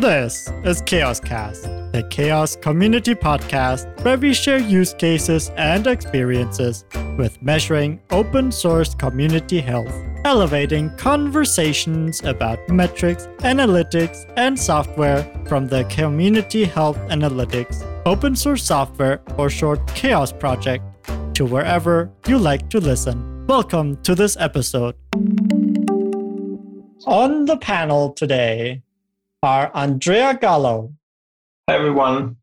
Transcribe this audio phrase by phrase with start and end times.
[0.00, 6.86] This is CHAOSScast, the CHAOSS Community Podcast where we share use cases and experiences
[7.18, 9.92] with measuring open source community health,
[10.24, 19.20] elevating conversations about metrics, analytics, and software from the Community Health Analytics, open source software,
[19.36, 20.82] or short CHAOSS project
[21.34, 23.46] to wherever you like to listen.
[23.46, 24.94] Welcome to this episode.
[27.04, 28.82] On the panel today,
[29.42, 30.92] are Andrea Gallo.
[31.68, 32.36] Hi, everyone.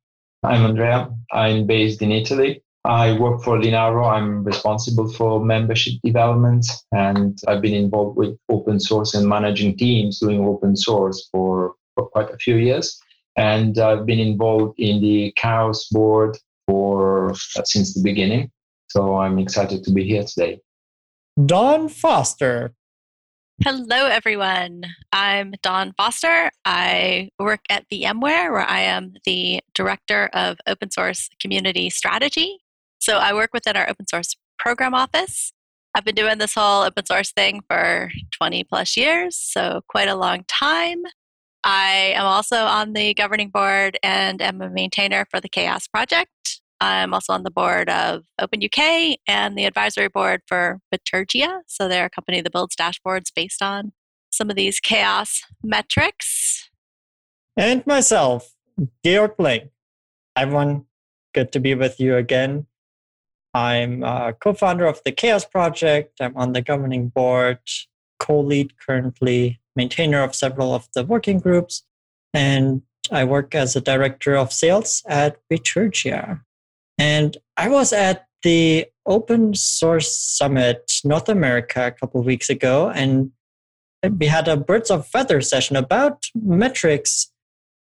[0.43, 1.11] I'm Andrea.
[1.31, 2.63] I'm based in Italy.
[2.85, 4.11] I work for Linaro.
[4.11, 10.19] I'm responsible for membership development, and I've been involved with open source and managing teams
[10.19, 12.99] doing open source for, for quite a few years.
[13.35, 18.49] And I've been involved in the CHAOSS board for uh, since the beginning.
[18.89, 20.61] So I'm excited to be here today.
[21.45, 22.73] Dawn Foster.
[23.63, 24.83] Hello, everyone.
[25.11, 26.51] I'm Dawn Foster.
[26.63, 32.59] I work at VMware, where I am the Director of Open Source Community Strategy.
[32.99, 35.53] So I work within our open source program office.
[35.95, 40.15] I've been doing this whole open source thing for 20 plus years, so quite a
[40.15, 41.01] long time.
[41.63, 46.29] I am also on the governing board and am a maintainer for the CHAOSS Project.
[46.79, 51.61] I'm also on the board of Open UK and the advisory board for Bitergia.
[51.67, 53.93] So they're a company that builds dashboards based on
[54.31, 56.69] some of these CHAOSS metrics.
[57.55, 58.53] And myself,
[59.03, 59.69] Georg Link.
[60.35, 60.85] Everyone,
[61.33, 62.67] good to be with you again.
[63.53, 66.21] I'm uh, a co founder of the CHAOSS Project.
[66.21, 67.59] I'm on the governing board,
[68.19, 71.83] co lead currently, maintainer of several of the working groups,
[72.33, 76.41] and I work as a director of sales at Bitergia.
[76.97, 82.89] And I was at the Open Source Summit North America a couple of weeks ago,
[82.89, 83.31] and
[84.19, 87.31] we had a birds of feather session about metrics.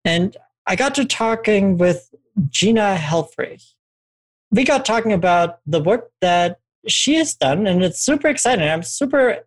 [0.05, 0.37] And
[0.67, 2.11] I got to talking with
[2.49, 3.73] Gina Helfrich.
[4.51, 8.69] We got talking about the work that she has done, and it's super exciting.
[8.69, 9.45] I'm super,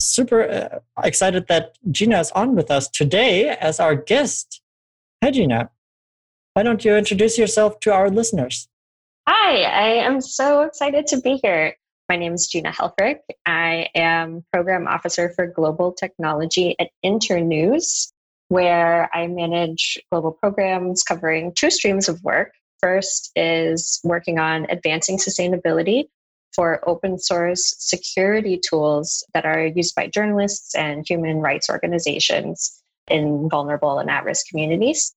[0.00, 4.60] super uh, excited that Gina is on with us today as our guest.
[5.22, 5.70] Hi, Gina.
[6.54, 8.68] Why don't you introduce yourself to our listeners?
[9.28, 11.76] Hi, I am so excited to be here.
[12.08, 13.20] My name is Gina Helfrich.
[13.46, 18.12] I am Program Officer for Global Technology at Internews,
[18.48, 22.50] where I manage global programs covering two streams of work.
[22.80, 26.06] First is working on advancing sustainability
[26.52, 33.48] for open source security tools that are used by journalists and human rights organizations in
[33.48, 35.14] vulnerable and at risk communities.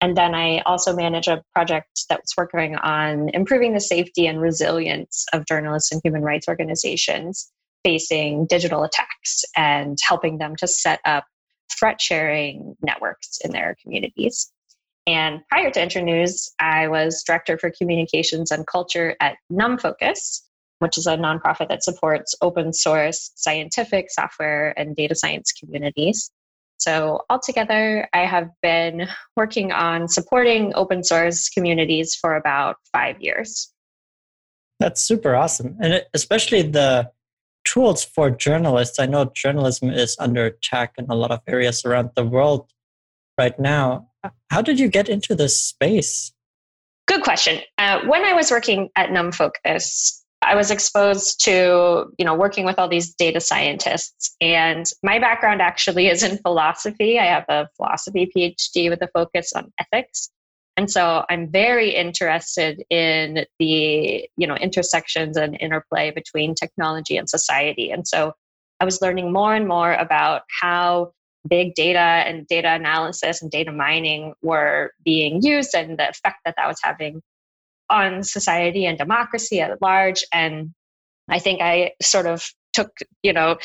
[0.00, 5.26] And then I also manage a project that's working on improving the safety and resilience
[5.32, 7.50] of journalists and human rights organizations
[7.84, 11.24] facing digital attacks and helping them to set up
[11.76, 14.50] threat sharing networks in their communities.
[15.06, 20.42] And prior to Internews, I was director for communications and culture at NumFocus,
[20.80, 26.30] which is a nonprofit that supports open source scientific software and data science communities.
[26.78, 33.72] So, altogether, I have been working on supporting open source communities for about five years.
[34.80, 35.76] That's super awesome.
[35.80, 37.10] And especially the
[37.64, 38.98] tools for journalists.
[38.98, 42.70] I know journalism is under attack in a lot of areas around the world
[43.36, 44.08] right now.
[44.50, 46.32] How did you get into this space?
[47.06, 47.60] Good question.
[47.78, 52.78] Uh, when I was working at NumFocus, I was exposed to, you know, working with
[52.78, 54.36] all these data scientists.
[54.40, 57.18] And my background actually is in philosophy.
[57.18, 60.30] I have a philosophy PhD with a focus on ethics.
[60.76, 67.28] And so I'm very interested in the, you know, intersections and interplay between technology and
[67.28, 67.90] society.
[67.90, 68.32] And so
[68.78, 71.14] I was learning more and more about how
[71.48, 76.54] big data and data analysis and data mining were being used and the effect that
[76.56, 77.22] that was having
[77.90, 80.24] on society and democracy at large.
[80.32, 80.74] And
[81.28, 82.90] I think I sort of took,
[83.22, 83.58] you know,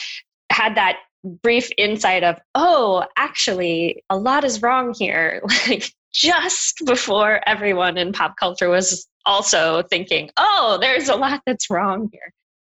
[0.49, 5.41] had that brief insight of, oh, actually, a lot is wrong here.
[5.67, 11.69] Like just before everyone in pop culture was also thinking, oh, there's a lot that's
[11.69, 12.31] wrong here.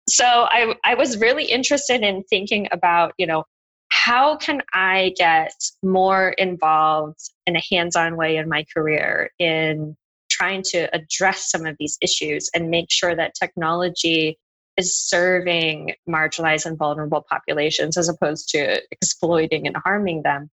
[0.09, 3.45] So I, I was really interested in thinking about, you know,
[3.89, 9.97] how can I get more involved in a hands on way in my career in
[10.41, 14.39] trying to address some of these issues and make sure that technology
[14.77, 20.49] is serving marginalized and vulnerable populations as opposed to exploiting and harming them.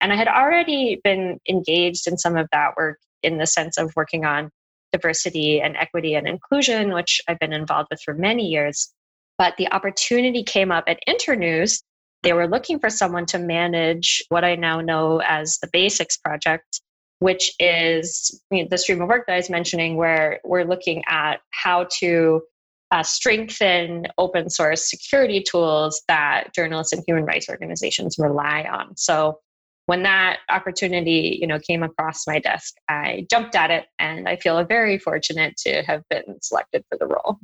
[0.00, 3.92] And I had already been engaged in some of that work in the sense of
[3.96, 4.50] working on
[4.92, 8.92] diversity and equity and inclusion, which I've been involved with for many years.
[9.38, 11.80] But the opportunity came up at Internews
[12.22, 16.80] they were looking for someone to manage what I now know as the Basics project,
[17.20, 21.02] which is you know, the stream of work that I was mentioning, where we're looking
[21.08, 22.42] at how to
[22.90, 28.96] uh, strengthen open source security tools that journalists and human rights organizations rely on.
[28.96, 29.38] So
[29.86, 34.36] when that opportunity you know came across my desk i jumped at it and i
[34.36, 37.40] feel very fortunate to have been selected for the role.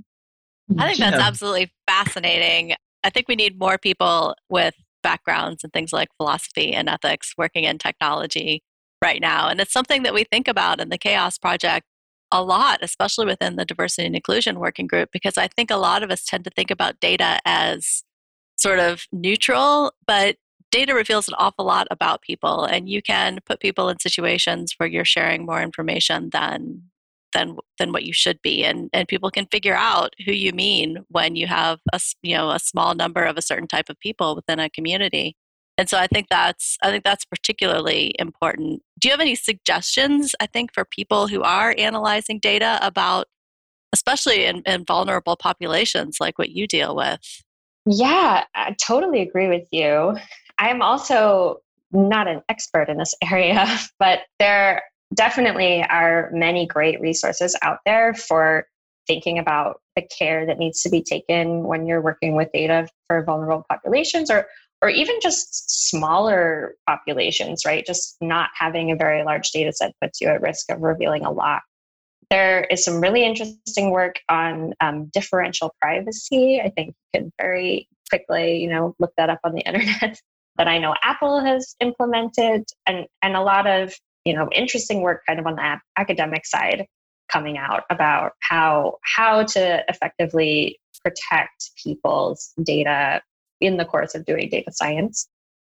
[0.78, 2.74] I think that's absolutely fascinating.
[3.04, 7.64] I think we need more people with backgrounds and things like philosophy and ethics working
[7.64, 8.62] in technology
[9.02, 11.86] right now and it's something that we think about in the CHAOSS project
[12.32, 16.02] a lot especially within the diversity and inclusion working group because i think a lot
[16.02, 18.02] of us tend to think about data as
[18.56, 20.36] sort of neutral but
[20.70, 24.88] data reveals an awful lot about people and you can put people in situations where
[24.88, 26.82] you're sharing more information than
[27.32, 30.98] than than what you should be and and people can figure out who you mean
[31.08, 34.34] when you have a you know a small number of a certain type of people
[34.34, 35.36] within a community
[35.78, 38.82] and so i think that's i think that's particularly important.
[38.98, 43.26] Do you have any suggestions i think for people who are analyzing data about
[43.92, 47.20] especially in, in vulnerable populations like what you deal with?
[47.86, 50.16] Yeah i totally agree with you.
[50.58, 51.58] I'm also
[51.92, 53.66] not an expert in this area,
[53.98, 54.82] but there
[55.14, 58.66] definitely are many great resources out there for
[59.06, 63.22] thinking about the care that needs to be taken when you're working with data for
[63.22, 64.46] vulnerable populations or
[64.82, 67.84] or even just smaller populations, right?
[67.86, 71.30] Just not having a very large data set puts you at risk of revealing a
[71.30, 71.62] lot.
[72.30, 76.60] There is some really interesting work on um, differential privacy.
[76.60, 80.20] I think you could very quickly, you know, look that up on the internet
[80.56, 83.94] that I know Apple has implemented, and and a lot of
[84.24, 86.86] you know interesting work kind of on the academic side
[87.30, 93.20] coming out about how how to effectively protect people's data
[93.60, 95.28] in the course of doing data science.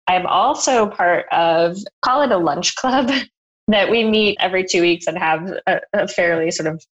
[0.06, 3.10] I'm also part of call it a lunch club
[3.68, 6.82] that we meet every two weeks and have a, a fairly sort of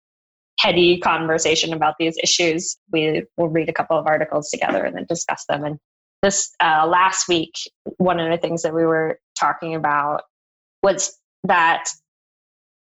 [0.60, 2.76] heady conversation about these issues.
[2.92, 5.64] We will read a couple of articles together and then discuss them.
[5.64, 5.78] And
[6.22, 7.54] this uh, last week,
[7.98, 10.22] one of the things that we were talking about
[10.82, 11.84] was that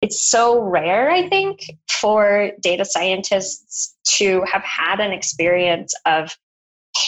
[0.00, 1.60] it's so rare, I think,
[1.90, 6.36] for data scientists to have had an experience of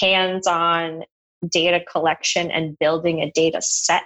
[0.01, 1.05] hands on
[1.49, 4.05] data collection and building a data set,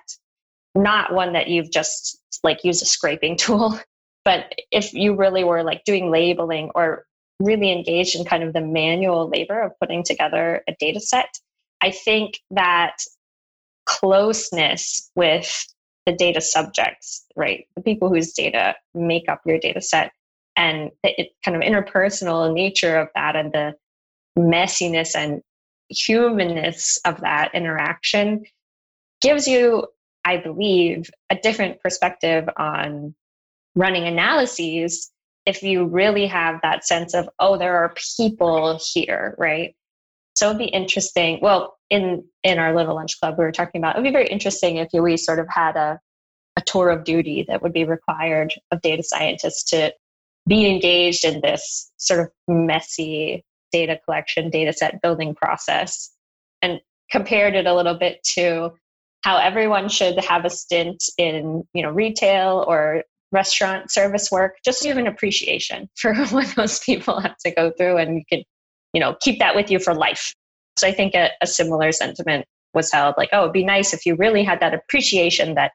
[0.75, 3.79] not one that you've just like use a scraping tool.
[4.25, 7.05] But if you really were like doing labeling or
[7.41, 11.29] really engaged in kind of the manual labor of putting together a data set,
[11.83, 12.97] I think that
[13.87, 15.67] closeness with
[16.07, 17.67] the data subjects, right?
[17.77, 20.13] The people whose data make up your data set
[20.57, 23.75] and the kind of interpersonal nature of that and the
[24.39, 25.43] messiness and
[25.89, 28.45] humanness of that interaction
[29.21, 29.87] gives you,
[30.25, 33.15] I believe, a different perspective on
[33.75, 35.11] running analyses
[35.47, 39.75] if you really have that sense of, oh, there are people here, right?
[40.35, 41.39] So it'd be interesting.
[41.43, 44.27] Well, in in our little lunch club, we were talking about it would be very
[44.27, 46.01] interesting if we sort of had a
[46.57, 49.93] a tour of duty that would be required of data scientists to
[50.47, 53.45] be engaged in this sort of messy
[53.75, 56.13] data collection, data set building process,
[56.63, 58.71] and compared it a little bit to
[59.23, 63.03] how everyone should have a stint in you know retail or
[63.33, 67.73] restaurant service work just to have an appreciation for what those people have to go
[67.77, 68.45] through and you can
[68.93, 70.33] you know keep that with you for life.
[70.79, 74.07] So i think a, a similar sentiment was held like oh it'd be nice if
[74.07, 75.73] you really had that appreciation that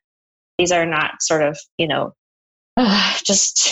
[0.58, 2.14] these are not sort of you know
[2.78, 3.70] uh, just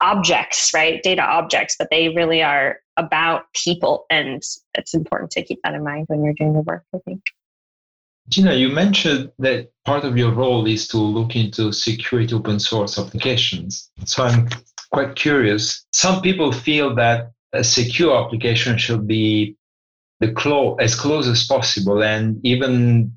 [0.00, 1.02] objects right?
[1.02, 4.42] Data objects but they really are about people and
[4.74, 7.22] it's important to keep that in mind when you're doing the work i think
[8.28, 12.98] Gina, you mentioned that part of your role is to look into security open source
[12.98, 13.90] applications.
[14.06, 14.48] So I'm
[14.90, 15.84] quite curious.
[15.92, 19.56] Some people feel that a secure application should be
[20.20, 23.12] the clo- as close as possible and even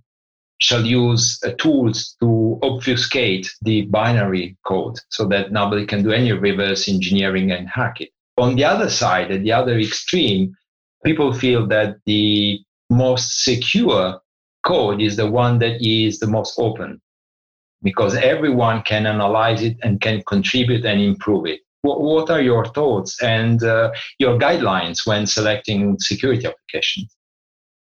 [0.60, 6.90] shall use tools to obfuscate the binary code so that nobody can do any reverse
[6.90, 8.10] engineering and hack it.
[8.38, 10.56] On the other side, at the other extreme,
[11.04, 14.20] people feel that the most secure
[14.66, 17.02] code is the one that is the most open
[17.84, 21.60] because everyone can analyze it and can contribute and improve it
[21.96, 27.16] what are your thoughts and uh, your guidelines when selecting security applications?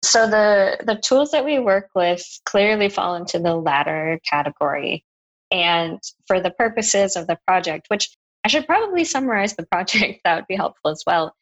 [0.05, 5.05] So the the tools that we work with clearly fall into the latter category.
[5.51, 8.09] And for the purposes of the project, which
[8.45, 11.35] I should probably summarize the project, that would be helpful as well.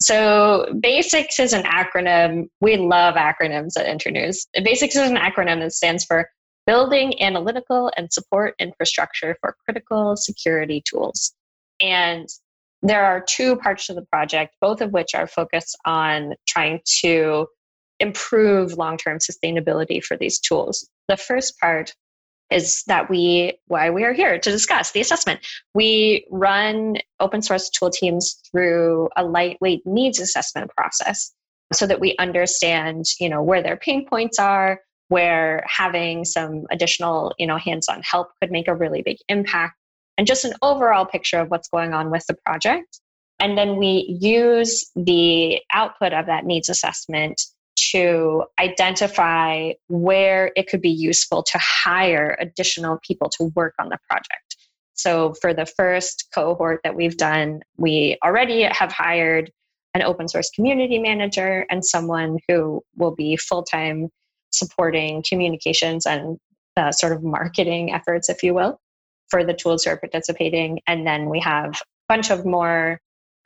[0.00, 2.48] So, BASICS is an acronym.
[2.60, 4.46] We love acronyms at Internews.
[4.56, 6.28] BASICS is an acronym that stands for
[6.66, 11.34] Building Analytical and Support Infrastructure for Critical Security Tools.
[11.80, 12.28] And
[12.82, 17.46] there are two parts to the project, both of which are focused on trying to
[18.00, 20.88] improve long term sustainability for these tools.
[21.08, 21.94] The first part
[22.52, 25.40] is that we why we are here to discuss the assessment.
[25.74, 31.32] We run open source tool teams through a lightweight needs assessment process
[31.72, 37.34] so that we understand you know where their pain points are where having some additional
[37.38, 39.74] you know hands-on help could make a really big impact
[40.18, 43.00] and just an overall picture of what's going on with the project.
[43.40, 47.40] And then we use the output of that needs assessment
[47.92, 53.98] to identify where it could be useful to hire additional people to work on the
[54.08, 54.56] project.
[54.94, 59.50] So, for the first cohort that we've done, we already have hired
[59.94, 64.08] an open source community manager and someone who will be full time
[64.50, 66.38] supporting communications and
[66.76, 68.80] uh, sort of marketing efforts, if you will,
[69.28, 70.80] for the tools who are participating.
[70.86, 73.00] And then we have a bunch of more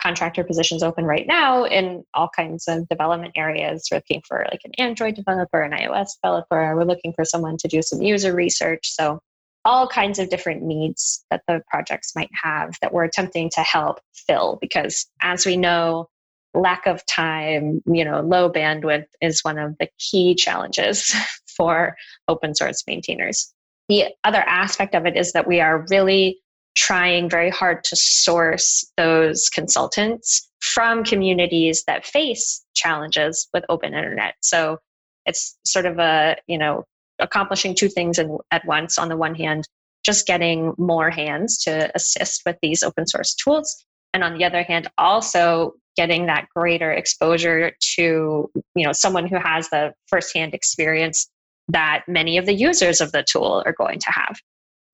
[0.06, 3.88] contractor positions open right now in all kinds of development areas.
[3.90, 6.76] We're looking for like an Android developer, an iOS developer.
[6.76, 8.88] We're looking for someone to do some user research.
[8.88, 9.18] So
[9.64, 13.98] all kinds of different needs that the projects might have that we're attempting to help
[14.28, 16.08] fill because as we know
[16.54, 21.14] lack of time you know low bandwidth is one of the key challenges
[21.56, 21.96] for
[22.28, 23.52] open source maintainers
[23.88, 26.38] the other aspect of it is that we are really
[26.76, 34.34] trying very hard to source those consultants from communities that face challenges with open internet.
[34.40, 34.78] So
[35.24, 36.84] it's sort of a, you know,
[37.18, 38.98] accomplishing two things in, at once.
[38.98, 39.66] On the one hand,
[40.04, 43.84] just getting more hands to assist with these open source tools.
[44.12, 49.36] And on the other hand, also getting that greater exposure to, you know, someone who
[49.36, 51.28] has the firsthand experience
[51.68, 54.38] that many of the users of the tool are going to have.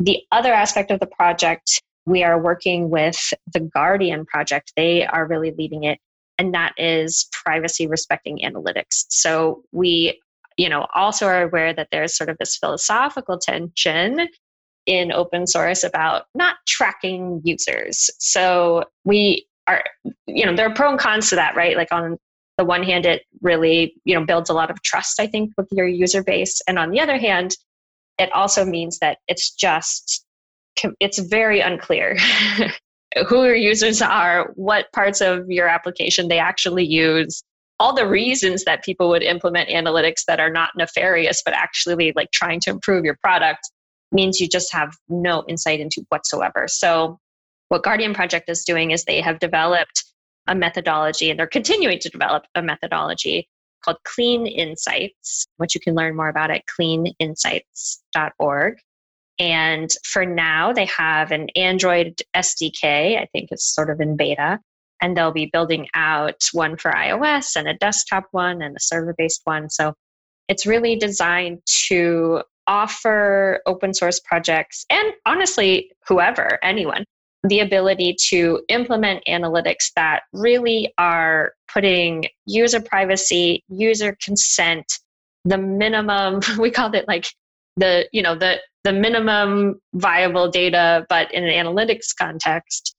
[0.03, 4.73] The other aspect of the project, we are working with the Guardian project.
[4.77, 6.01] They are really leading it,
[6.39, 9.05] and that is privacy respecting analytics.
[9.11, 10.21] So we,
[10.57, 14.29] you know, also are aware that there's sort of this philosophical tension
[14.87, 18.11] in open source about not tracking users.
[18.19, 19.85] So we are,
[20.27, 21.77] you know, there are pro and cons to that, right?
[21.77, 22.19] Like on
[22.59, 25.69] the one hand, it really, you know, builds a lot of trust, I think, with
[25.71, 26.61] your user base.
[26.67, 27.57] And on the other hand,
[28.23, 30.25] it also means that it's just
[31.01, 32.17] it's very unclear
[33.29, 37.43] who your users are what parts of your application they actually use
[37.79, 42.31] all the reasons that people would implement analytics that are not nefarious but actually like
[42.33, 43.71] trying to improve your product
[44.13, 46.67] means you just have no insight into whatsoever.
[46.69, 47.19] So
[47.69, 50.05] what guardian project is doing is they have developed
[50.47, 53.49] a methodology and they're continuing to develop a methodology
[53.83, 58.75] called Clean Insights, which you can learn more about at cleaninsights.org.
[59.39, 64.61] And for now, they have an Android SDK, I think it's sort of in beta,
[65.01, 69.15] and they'll be building out one for iOS and a desktop one and a server
[69.17, 69.71] based one.
[69.71, 69.95] So
[70.49, 77.05] it's really designed to offer open source projects and honestly, whoever, anyone,
[77.45, 85.01] the ability to implement analytics that really are putting user privacy, user consent,
[85.45, 87.27] the minimum, we called it like
[87.77, 92.95] the, you know, the, the minimum viable data, but in an analytics context,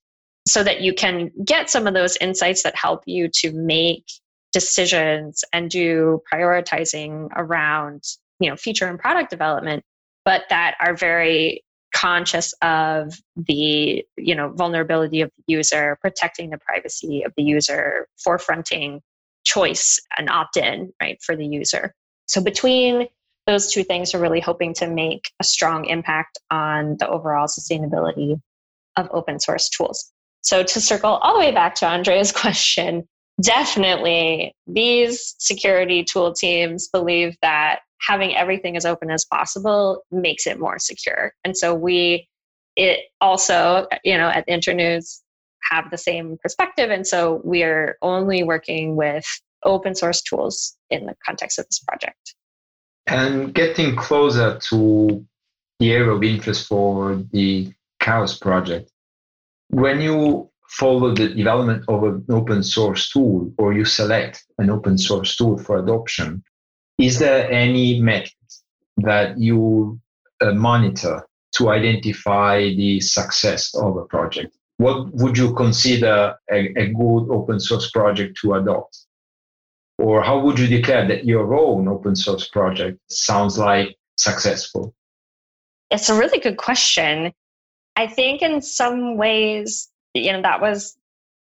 [0.47, 4.05] so that you can get some of those insights that help you to make
[4.51, 8.03] decisions and do prioritizing around,
[8.39, 9.83] you know, feature and product development,
[10.25, 16.57] but that are very conscious of the you know vulnerability of the user protecting the
[16.57, 18.99] privacy of the user forefronting
[19.45, 21.93] choice and opt-in right for the user.
[22.27, 23.07] So between
[23.45, 28.39] those two things are really hoping to make a strong impact on the overall sustainability
[28.95, 30.11] of open source tools.
[30.41, 33.07] So to circle all the way back to andrea's question
[33.41, 40.59] definitely these security tool teams believe that having everything as open as possible makes it
[40.59, 41.33] more secure.
[41.43, 42.27] And so we
[42.75, 45.21] it also, you know, at Internews
[45.71, 46.89] have the same perspective.
[46.89, 49.25] And so we're only working with
[49.63, 52.35] open source tools in the context of this project.
[53.07, 55.25] And getting closer to
[55.79, 58.91] the area of interest for the CHAOSS project,
[59.69, 64.97] when you follow the development of an open source tool or you select an open
[64.97, 66.43] source tool for adoption,
[66.99, 68.63] is there any metrics
[68.97, 69.99] that you
[70.41, 74.55] uh, monitor to identify the success of a project?
[74.77, 79.05] what would you consider a, a good open source project to adopt?
[79.97, 84.93] Or how would you declare that your own open source project sounds like successful?
[85.91, 87.31] It's a really good question.
[87.95, 90.97] I think in some ways, you know, that was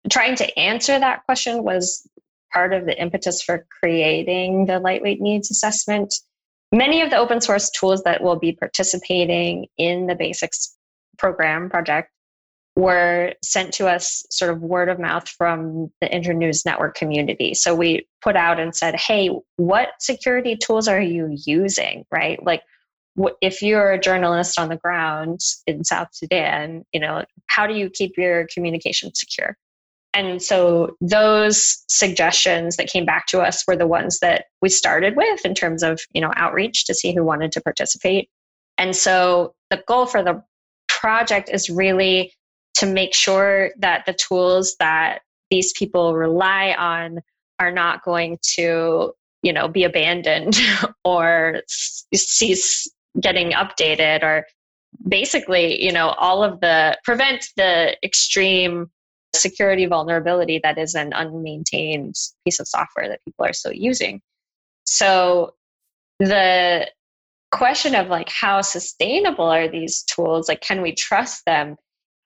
[0.10, 2.08] trying to answer that question was
[2.54, 6.14] part of the impetus for creating the lightweight needs assessment.
[6.72, 10.76] Many of the open source tools that will be participating in the basics
[11.18, 12.10] program project
[12.78, 17.54] were sent to us sort of word of mouth from the Internews Network community.
[17.54, 22.42] So we put out and said, hey, what security tools are you using, right?
[22.44, 22.64] Like,
[23.42, 27.90] if you're a journalist on the ground in South Sudan, you know, how do you
[27.90, 29.58] keep your communication secure?
[30.14, 35.16] And so those suggestions that came back to us were the ones that we started
[35.16, 38.30] with in terms of, you know, outreach to see who wanted to participate.
[38.78, 40.44] And so the goal for the
[40.90, 42.34] project is really
[42.76, 47.20] to make sure that the tools that these people rely on
[47.60, 49.14] are not going to
[49.44, 50.58] you know be abandoned
[51.04, 52.90] or cease
[53.20, 54.46] getting updated or
[55.08, 58.90] basically you know all of the prevent the extreme
[59.36, 64.22] security vulnerability that is an unmaintained piece of software that people are still using.
[64.86, 65.54] So
[66.20, 66.90] the
[67.52, 71.76] question of like how sustainable are these tools like can we trust them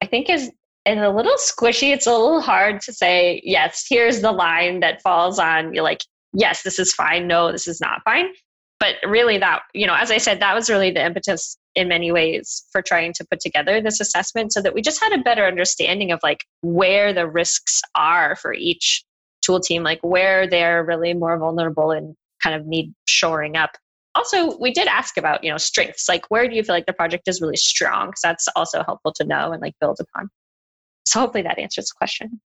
[0.04, 0.52] i think is
[0.86, 1.92] is a little squishy.
[1.92, 6.02] It's a little hard to say yes here's the line that falls on you're like
[6.34, 7.28] yes this is fine.
[7.28, 8.28] No this is not fine
[8.79, 12.12] but really that you know as i said that was really the impetus in many
[12.12, 15.46] ways for trying to put together this assessment so that we just had a better
[15.46, 19.03] understanding of like where the risks are for each
[19.46, 22.15] tool team like where they're really more vulnerable and
[22.46, 23.72] kind of need shoring up.
[24.13, 26.94] Also we did ask about you know strengths like where do you feel like the
[26.94, 28.08] project is really strong?
[28.08, 30.29] Because that's also helpful to know and like build upon.
[31.05, 32.39] So hopefully that answers the question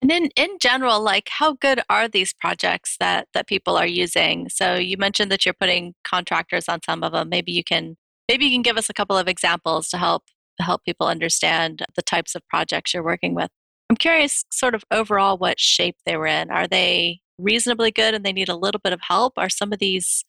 [0.00, 4.48] and in, in general like how good are these projects that that people are using?
[4.48, 7.96] So you mentioned that you're putting contractors on some of them maybe you can
[8.28, 10.24] maybe you can give us a couple of examples to help
[10.60, 13.50] help people understand the types of projects you're working with.
[13.90, 16.50] I'm curious sort of overall what shape they were in.
[16.50, 19.34] Are they reasonably good and they need a little bit of help?
[19.36, 20.24] Are some of these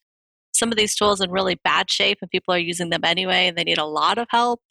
[0.54, 3.58] some of these tools in really bad shape and people are using them anyway and
[3.58, 4.62] they need a lot of help?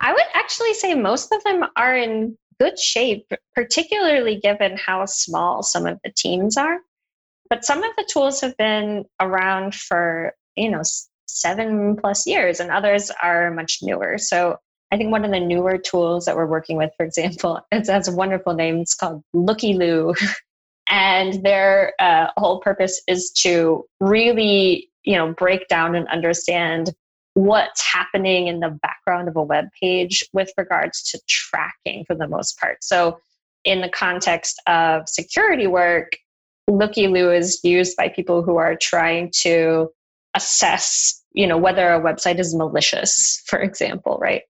[0.00, 5.62] I would actually say most of them are in good shape, particularly given how small
[5.62, 6.78] some of the teams are.
[7.48, 10.82] But some of the tools have been around for, you know,
[11.26, 14.18] seven plus years, and others are much newer.
[14.18, 14.58] So
[14.92, 18.08] I think one of the newer tools that we're working with, for example, it has
[18.08, 18.78] a wonderful name.
[18.78, 20.14] It's called Lookyloo.
[20.90, 26.92] and their uh, whole purpose is to really you know break down and understand
[27.34, 32.28] what's happening in the background of a web page with regards to tracking for the
[32.28, 32.82] most part.
[32.82, 33.18] So
[33.64, 36.16] in the context of security work
[36.68, 39.88] Lookyloo is used by people who are trying to
[40.34, 44.42] assess you know whether a website is malicious for example right?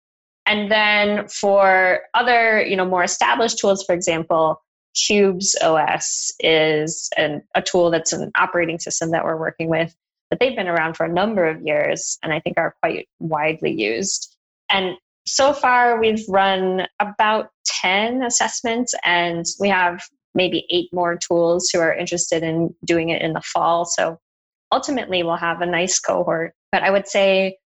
[0.47, 4.62] And then for other you know more established tools for example
[4.97, 9.95] Qubes OS is an, a tool that's an operating system that we're working with
[10.31, 13.73] but they've been around for a number of years and I think are quite widely
[13.73, 14.37] used.
[14.71, 14.95] And
[15.27, 20.03] so far, we've run about 10 assessments, and we have
[20.35, 23.85] maybe eight more tools who are interested in doing it in the fall.
[23.85, 24.19] So
[24.73, 26.55] ultimately, we'll have a nice cohort.
[26.73, 27.59] But I would say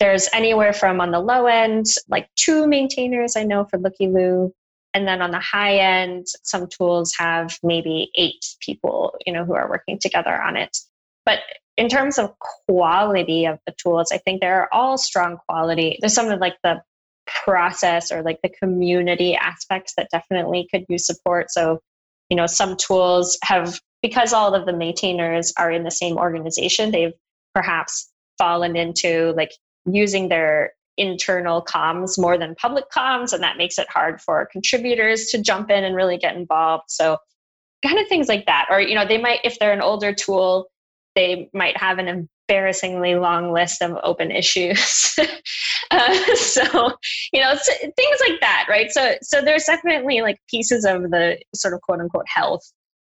[0.00, 4.50] there's anywhere from on the low end, like two maintainers I know for Lookyloo.
[4.94, 9.54] And then on the high end, some tools have maybe eight people, you know, who
[9.54, 10.76] are working together on it.
[11.24, 11.38] But
[11.82, 12.32] in terms of
[12.68, 15.98] quality of the tools, I think they're all strong quality.
[15.98, 16.80] There's some of like the
[17.26, 21.50] process or like the community aspects that definitely could use support.
[21.50, 21.80] So,
[22.30, 26.92] you know, some tools have, because all of the maintainers are in the same organization,
[26.92, 27.14] they've
[27.52, 29.50] perhaps fallen into like
[29.84, 35.26] using their internal comms more than public comms, and that makes it hard for contributors
[35.32, 36.84] to jump in and really get involved.
[36.86, 37.16] So,
[37.84, 38.66] kind of things like that.
[38.70, 40.68] Or, you know, they might, if they're an older tool,
[41.14, 45.16] they might have an embarrassingly long list of open issues.
[45.90, 46.92] uh, so,
[47.32, 48.90] you know, things like that, right?
[48.90, 52.62] So, so there's definitely like pieces of the sort of quote unquote health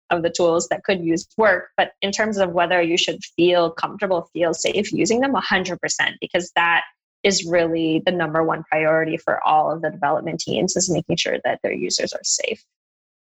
[0.10, 1.70] of the tools that could use work.
[1.78, 5.78] But in terms of whether you should feel comfortable, feel safe using them, 100%,
[6.20, 6.84] because that
[7.24, 11.38] is really the number one priority for all of the development teams is making sure
[11.44, 12.64] that their users are safe.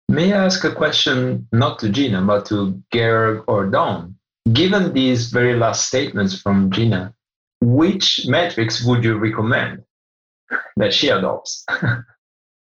[0.08, 4.15] May I ask a question not to Gina, but to Georg or Dawn?
[4.54, 7.14] Given these very last statements from Gina,
[7.62, 9.84] which metrics would you recommend
[10.78, 11.66] that she adopts?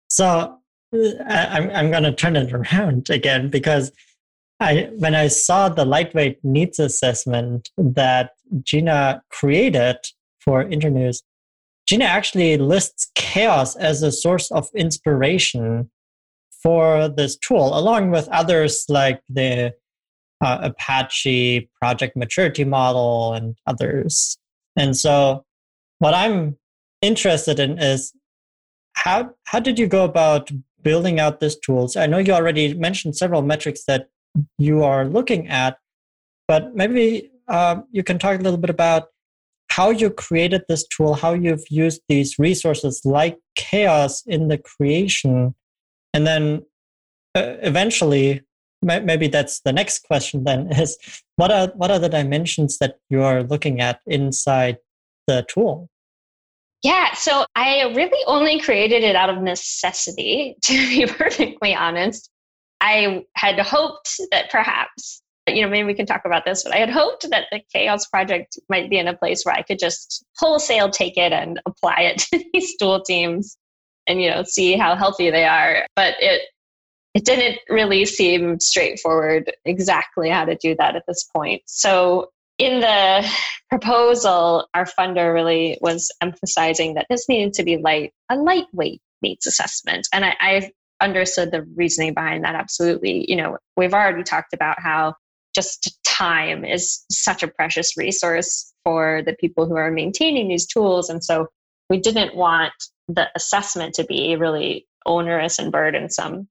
[0.07, 0.59] So
[0.93, 3.91] I, am I'm going to turn it around again because
[4.59, 8.31] I when I saw the lightweight needs assessment that
[8.63, 9.97] Gina created
[10.39, 11.23] for Internews,
[11.85, 15.89] Gina actually lists CHAOSS as a source of inspiration
[16.63, 19.73] for this tool, along with others like the
[20.41, 24.37] uh, Apache project maturity model and others.
[24.75, 25.45] And so,
[25.99, 26.57] what I'm
[27.01, 28.13] interested in is
[28.93, 31.95] how how did you go about building out these tools?
[31.95, 34.07] I know you already mentioned several metrics that
[34.57, 35.77] you are looking at,
[36.47, 39.07] but maybe uh, you can talk a little bit about
[39.69, 45.55] how you created this tool, how you've used these resources like CHAOSS in the creation,
[46.13, 46.65] and then
[47.35, 48.41] uh, eventually,
[48.85, 50.43] maybe that's the next question.
[50.43, 50.97] Then is
[51.35, 54.77] what are what are the dimensions that you are looking at inside
[55.27, 55.89] the tool?
[56.83, 62.29] Yeah, so I really only created it out of necessity, to be perfectly honest.
[62.79, 66.77] I had hoped that perhaps, you know, maybe we can talk about this, but I
[66.77, 70.23] had hoped that the CHAOSS Project might be in a place where I could just
[70.37, 73.57] wholesale take it and apply it to these tool teams
[74.05, 75.87] and, you know, see how healthy they are.
[75.95, 76.43] But it,
[77.15, 81.61] it didn't really seem straightforward exactly how to do that at this point.
[81.65, 83.27] So in the
[83.69, 89.47] proposal, our funder really was emphasizing that this needed to be light, a lightweight needs
[89.47, 90.07] assessment.
[90.13, 93.29] And I, I understood the reasoning behind that absolutely.
[93.29, 95.15] You know, we've already talked about how
[95.55, 101.09] just time is such a precious resource for the people who are maintaining these tools.
[101.09, 101.47] And so
[101.89, 102.73] we didn't want
[103.07, 106.49] the assessment to be really onerous and burdensome.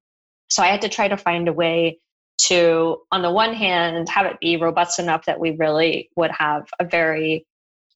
[0.54, 1.98] So I had to try to find a way
[2.42, 6.68] to, on the one hand, have it be robust enough that we really would have
[6.78, 7.44] a very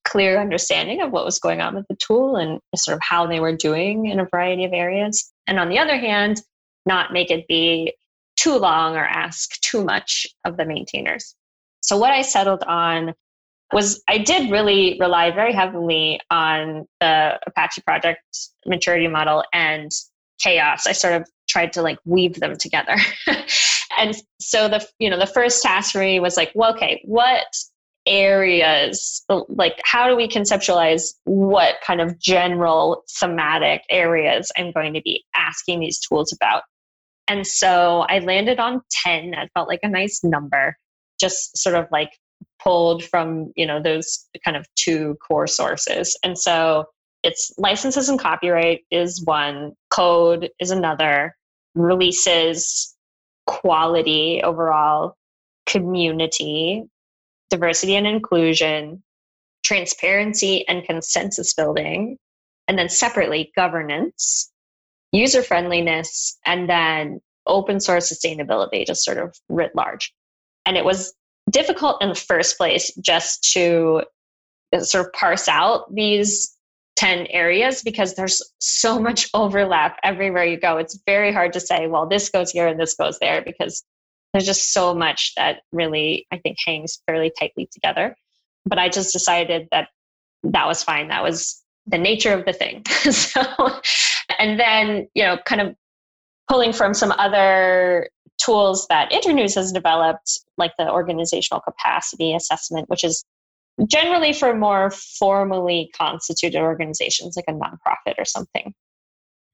[0.04, 3.38] clear understanding of what was going on with the tool and sort of how they
[3.38, 5.32] were doing in a variety of areas.
[5.46, 6.42] And on the other hand,
[6.84, 7.94] not make it be
[8.34, 11.36] too long or ask too much of the maintainers.
[11.82, 13.14] So, what I settled on
[13.72, 18.22] was I did really rely very heavily on the Apache project
[18.66, 19.92] maturity model and
[20.40, 20.88] CHAOSS.
[20.88, 22.96] I sort of tried to like weave them together.
[23.98, 27.46] and so the you know the first task for me was like, well, okay, what
[28.06, 35.02] areas like how do we conceptualize what kind of general thematic areas I'm going to
[35.02, 36.62] be asking these tools about?
[37.28, 39.32] And so I landed on 10.
[39.32, 40.76] That felt like a nice number,
[41.20, 42.10] just sort of like
[42.62, 46.16] pulled from, you know, those kind of two core sources.
[46.24, 46.86] And so
[47.22, 51.36] it's licenses and copyright is one, code is another,
[51.78, 52.94] releases,
[53.46, 55.16] quality overall,
[55.66, 56.84] community,
[57.50, 59.02] diversity and inclusion,
[59.62, 62.16] transparency and consensus building,
[62.66, 64.50] and then separately governance,
[65.12, 70.12] user friendliness, and then open source sustainability, just sort of writ large.
[70.66, 71.14] And it was
[71.50, 74.02] difficult in the first place just to
[74.82, 76.54] sort of parse out these
[76.98, 80.76] 10 areas because there's so much overlap everywhere you go.
[80.76, 83.84] It's very hard to say, well, this goes here and this goes there because
[84.32, 88.16] there's just so much that really, I think, hangs fairly tightly together.
[88.66, 89.88] But I just decided that
[90.42, 91.08] that was fine.
[91.08, 92.84] That was the nature of the thing.
[93.10, 93.42] so,
[94.38, 95.76] and then, you know, kind of
[96.50, 98.10] pulling from some other
[98.44, 103.24] tools that Internews has developed, like the organizational capacity assessment, which is
[103.86, 108.74] generally for more formally constituted organizations like a nonprofit or something.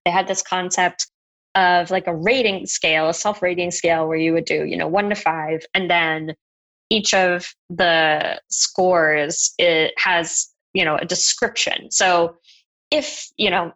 [0.04, 1.06] They had this concept
[1.54, 4.88] of like a rating scale, a self rating scale where you would do, you know,
[4.88, 6.34] one to five, and then
[6.90, 11.90] each of the scores it has, you know, a description.
[11.90, 12.36] So
[12.90, 13.72] if, you know,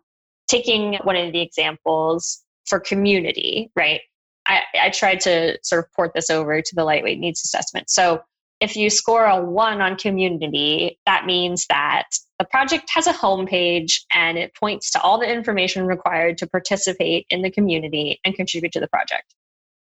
[0.49, 4.01] taking one of the examples for community, right?
[4.47, 7.91] I, I tried to sort of port this over to the lightweight needs assessment.
[7.91, 8.23] So
[8.61, 14.01] if you score a one on community, that means that the project has a homepage
[14.13, 18.73] and it points to all the information required to participate in the community and contribute
[18.73, 19.35] to the project.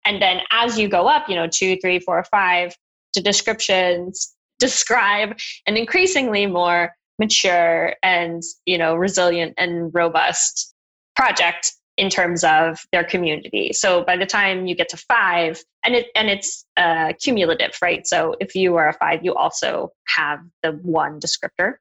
[0.05, 2.75] And then as you go up, you know, two, three, four, five,
[3.15, 10.75] to descriptions, describe an increasingly more mature and, you know, resilient and robust
[11.17, 13.75] project in terms of their community.
[13.75, 18.07] So by the time you get to five, and it and it's uh, cumulative, right?
[18.07, 21.75] So if you are a five, you also have the one descriptor,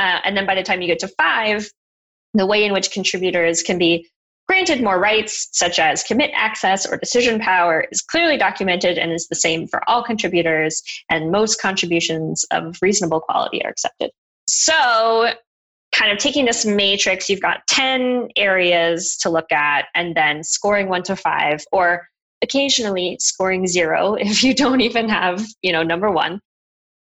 [0.00, 1.70] uh, and then by the time you get to five,
[2.34, 4.08] the way in which contributors can be
[4.48, 9.28] granted more rights, such as commit access or decision power, is clearly documented and is
[9.28, 14.10] the same for all contributors, and most contributions of reasonable quality are accepted.
[14.48, 15.30] So
[15.92, 20.88] kind of taking this matrix, you've got 10 areas to look at and then scoring
[20.88, 22.08] one to five, or
[22.42, 26.40] occasionally scoring zero if you don't even have, you know, number one.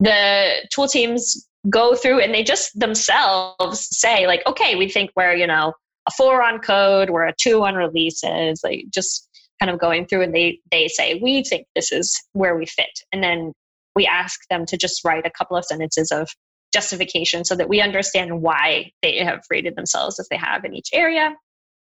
[0.01, 5.35] The tool teams go through and they just themselves say, like, okay, we think we're,
[5.35, 5.73] you know,
[6.07, 9.29] a four on code, we're a two on releases, like just
[9.61, 13.01] kind of going through and they they say, we think this is where we fit.
[13.13, 13.53] And then
[13.97, 16.31] we ask them to just write a couple of sentences of
[16.73, 20.91] justification so that we understand why they have rated themselves as they have in each
[20.93, 21.35] area.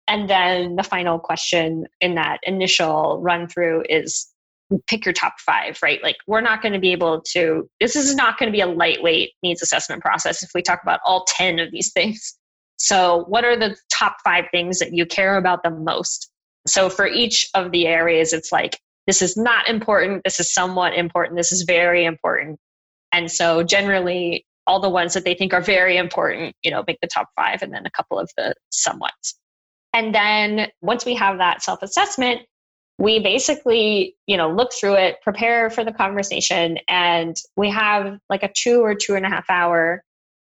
[0.08, 4.28] And then the final question in that initial run through is
[4.88, 6.02] pick your top five, right?
[6.04, 8.68] Like, we're not going to be able to, this is not going to be a
[8.68, 12.38] lightweight needs assessment process if we talk about all 10 of these things.
[12.78, 16.30] So, what are the top five things that you care about the most?
[16.68, 20.94] So, for each of the areas, it's like, this is not important, this is somewhat
[20.94, 22.60] important, this is very important.
[23.12, 27.00] And so, generally, all the ones that they think are very important, you know, make
[27.02, 29.36] the top five and then a couple of the somewhats.
[29.94, 32.42] And then once we have that self assessment,
[32.98, 38.44] we basically, you know, look through it, prepare for the conversation, and we have like
[38.44, 40.04] a two or two and a half hour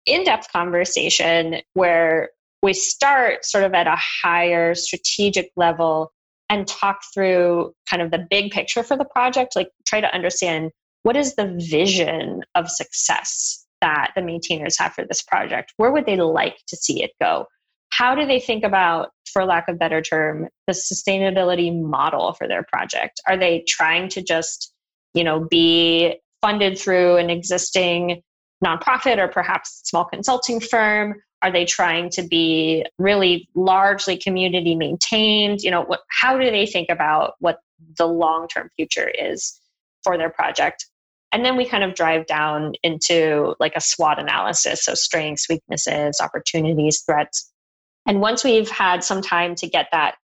[0.06, 2.30] in depth conversation where
[2.62, 6.12] we start sort of at a higher strategic level
[6.50, 10.72] and talk through kind of the big picture for the project, like try to understand
[11.04, 15.72] what is the vision of success that the maintainers have for this project?
[15.78, 17.46] Where would they like to see it go?
[17.90, 22.64] How do they think about, for lack of better term, the sustainability model for their
[22.64, 23.22] project?
[23.28, 24.74] Are they trying to just,
[25.14, 28.24] you know, be funded through an existing
[28.66, 31.22] nonprofit or perhaps small consulting firm?
[31.44, 35.62] Are they trying to be really largely community maintained?
[35.62, 37.60] You know, what, how do they think about what
[38.00, 39.60] the long term future is
[40.04, 40.88] for their project?
[41.36, 44.86] And then we kind of drive down into like a SWOT analysis.
[44.86, 47.52] So strengths, weaknesses, opportunities, threats.
[48.08, 50.16] And once we've had some time to get that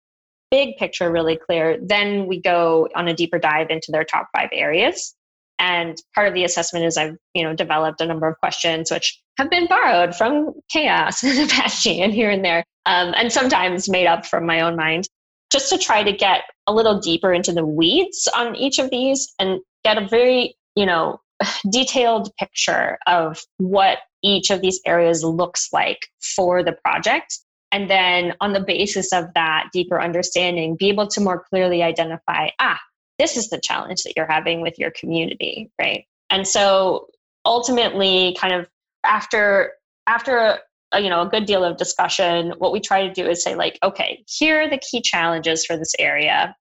[0.52, 4.50] big picture really clear, then we go on a deeper dive into their top five
[4.52, 5.16] areas.
[5.58, 9.20] And part of the assessment is I've, you know, developed a number of questions which
[9.36, 14.06] have been borrowed from CHAOSS and Apache and here and there, um, and sometimes made
[14.06, 15.08] up from my own mind,
[15.50, 19.34] just to try to get a little deeper into the weeds on each of these
[19.40, 21.20] and get a very you know,
[21.70, 27.38] detailed picture of what each of these areas looks like for the project.
[27.72, 32.48] And then on the basis of that deeper understanding, be able to more clearly identify,
[32.58, 32.78] ah,
[33.18, 36.04] this is the challenge that you're having with your community, right?
[36.30, 37.08] And so
[37.44, 38.68] ultimately, kind of
[39.04, 39.72] after
[40.06, 40.58] after
[40.92, 43.54] a, you know a good deal of discussion, what we try to do is say
[43.54, 46.56] like, okay, here are the key challenges for this area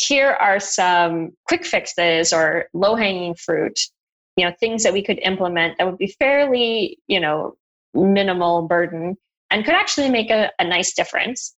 [0.00, 3.78] here are some quick fixes or low hanging fruit,
[4.36, 7.54] you know, things that we could implement that would be fairly, you know,
[7.94, 9.16] minimal burden
[9.50, 11.54] and could actually make a, a nice difference.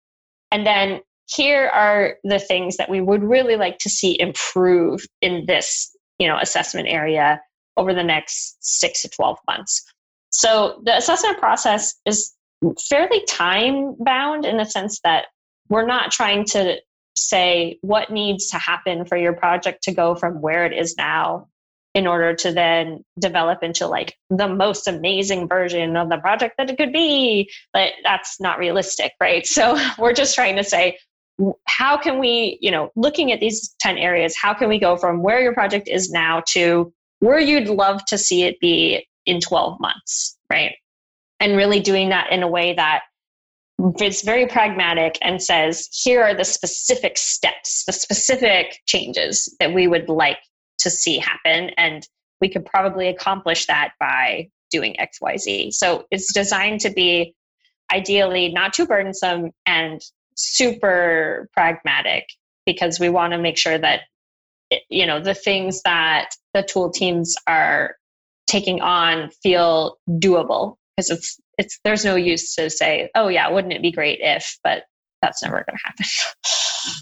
[0.50, 5.44] And then here are the things that we would really like to see improve in
[5.46, 7.40] this, you know, assessment area
[7.76, 9.84] over the next six to 12 months.
[10.30, 12.34] So the assessment process is
[12.88, 15.26] fairly time bound in the sense that
[15.68, 16.78] we're not trying to
[17.16, 21.48] say what needs to happen for your project to go from where it is now
[21.94, 26.70] in order to then develop into like the most amazing version of the project that
[26.70, 27.50] it could be.
[27.72, 29.46] But that's not realistic right?
[29.46, 30.98] So we're just trying to say
[31.66, 35.22] how can we you know looking at these 10 areas how can we go from
[35.22, 39.80] where your project is now to where you'd love to see it be in 12
[39.80, 40.74] months right?
[41.38, 43.04] And really doing that in a way that
[43.98, 49.86] it's very pragmatic and says here are the specific steps the specific changes that we
[49.86, 50.38] would like
[50.78, 52.06] to see happen and
[52.40, 57.34] we could probably accomplish that by doing xyz so it's designed to be
[57.92, 60.00] ideally not too burdensome and
[60.36, 62.24] super pragmatic
[62.66, 64.02] because we want to make sure that
[64.88, 67.96] you know the things that the tool teams are
[68.46, 73.74] taking on feel doable because it's it's there's no use to say, oh yeah, wouldn't
[73.74, 74.84] it be great if, but
[75.22, 76.06] that's never going to happen.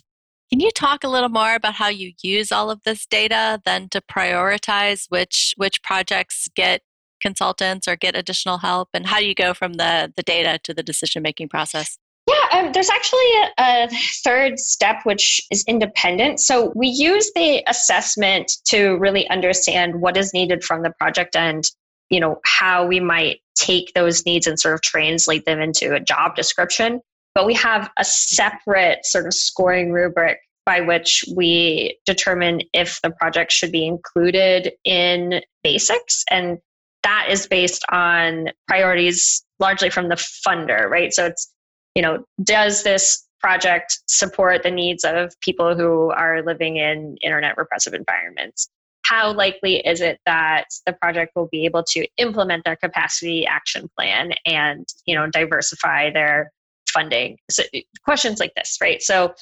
[0.51, 3.88] Can you talk a little more about how you use all of this data then
[3.90, 6.83] to prioritize which which projects get
[7.21, 10.75] consultants or get additional help and how do you go from the the data to
[10.75, 11.99] the decision making process?
[12.27, 13.88] Yeah, um, there's actually a, a,
[14.23, 16.40] third step which is independent.
[16.40, 21.64] So we use the assessment to really understand what is needed from the project and
[22.11, 26.01] you know how we might take those needs and sort of translate them into a
[26.01, 27.01] job description
[27.35, 33.11] but we have a separate sort of scoring rubric by which we determine if the
[33.11, 36.59] project should be included in basics and
[37.05, 41.12] that is based on priorities largely from the funder, right?
[41.12, 41.53] So it's,
[41.94, 47.57] you know, does this project support the needs of people who are living in internet
[47.57, 48.68] repressive environments?
[49.09, 53.88] How likely is it that the project will be able to implement their capacity action
[53.97, 56.53] plan and, you know, diversify their
[56.92, 57.38] funding?
[57.51, 57.62] So
[58.05, 59.01] questions like this, right?
[59.01, 59.35] So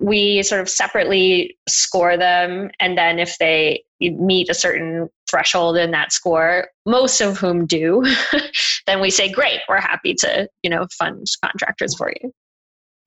[0.00, 5.90] we sort of separately score them and then if they meet a certain threshold in
[5.90, 8.04] that score most of whom do
[8.86, 12.32] then we say great we're happy to you know fund contractors for you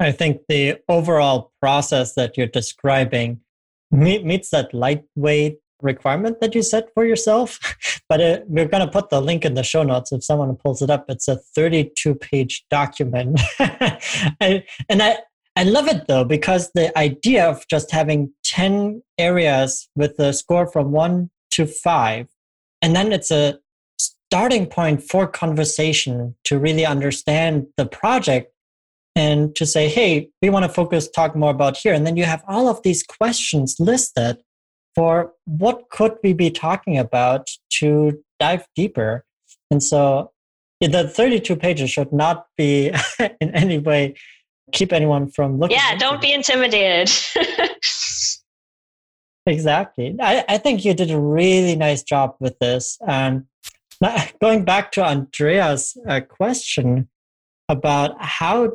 [0.02, 3.40] i think the overall process that you're describing
[3.90, 7.60] meets that lightweight requirement that you set for yourself
[8.10, 10.82] but it, we're going to put the link in the show notes if someone pulls
[10.82, 13.40] it up it's a 32 page document
[14.40, 15.18] and, and i
[15.56, 20.66] I love it though, because the idea of just having 10 areas with a score
[20.66, 22.28] from one to five,
[22.82, 23.60] and then it's a
[24.00, 28.54] starting point for conversation to really understand the project
[29.16, 31.94] and to say, hey, we want to focus, talk more about here.
[31.94, 34.38] And then you have all of these questions listed
[34.96, 37.50] for what could we be talking about
[37.80, 39.26] to dive deeper.
[39.70, 40.32] And so
[40.80, 44.16] the 32 pages should not be in any way
[44.72, 45.78] keep anyone from looking.
[45.78, 47.14] Yeah, don't be intimidated.
[49.46, 50.16] exactly.
[50.20, 52.98] I, I think you did a really nice job with this.
[53.06, 53.46] And
[54.42, 57.10] going back to Andrea's uh, question
[57.70, 58.72] about how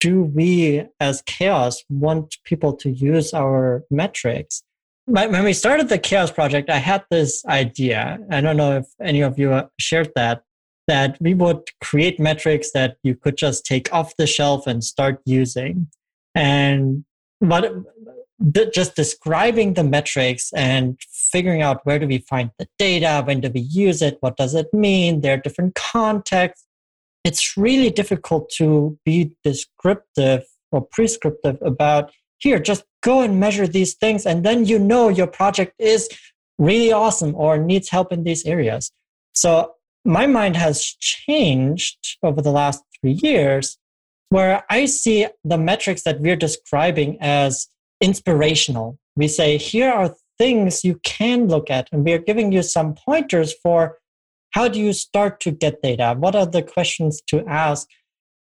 [0.00, 4.62] do we as CHAOSS want people to use our metrics
[5.08, 9.22] when we started the CHAOSS project i had this idea i don't know if any
[9.22, 10.42] of you uh, shared that
[10.88, 15.20] that we would create metrics that you could just take off the shelf and start
[15.24, 15.86] using.
[16.34, 17.04] And
[17.40, 17.72] but
[18.72, 23.50] just describing the metrics and figuring out where do we find the data, when do
[23.50, 26.66] we use it, what does it mean, there are different contexts.
[27.24, 33.94] It's really difficult to be descriptive or prescriptive about here, just go and measure these
[33.94, 36.08] things, and then you know your project is
[36.58, 38.90] really awesome or needs help in these areas.
[39.32, 39.72] So
[40.04, 43.78] my mind has changed over the last three years
[44.30, 47.68] where I see the metrics that we're describing as
[48.00, 48.98] inspirational.
[49.16, 53.54] We say, here are things you can look at, and we're giving you some pointers
[53.62, 53.98] for
[54.50, 56.14] how do you start to get data?
[56.18, 57.86] What are the questions to ask?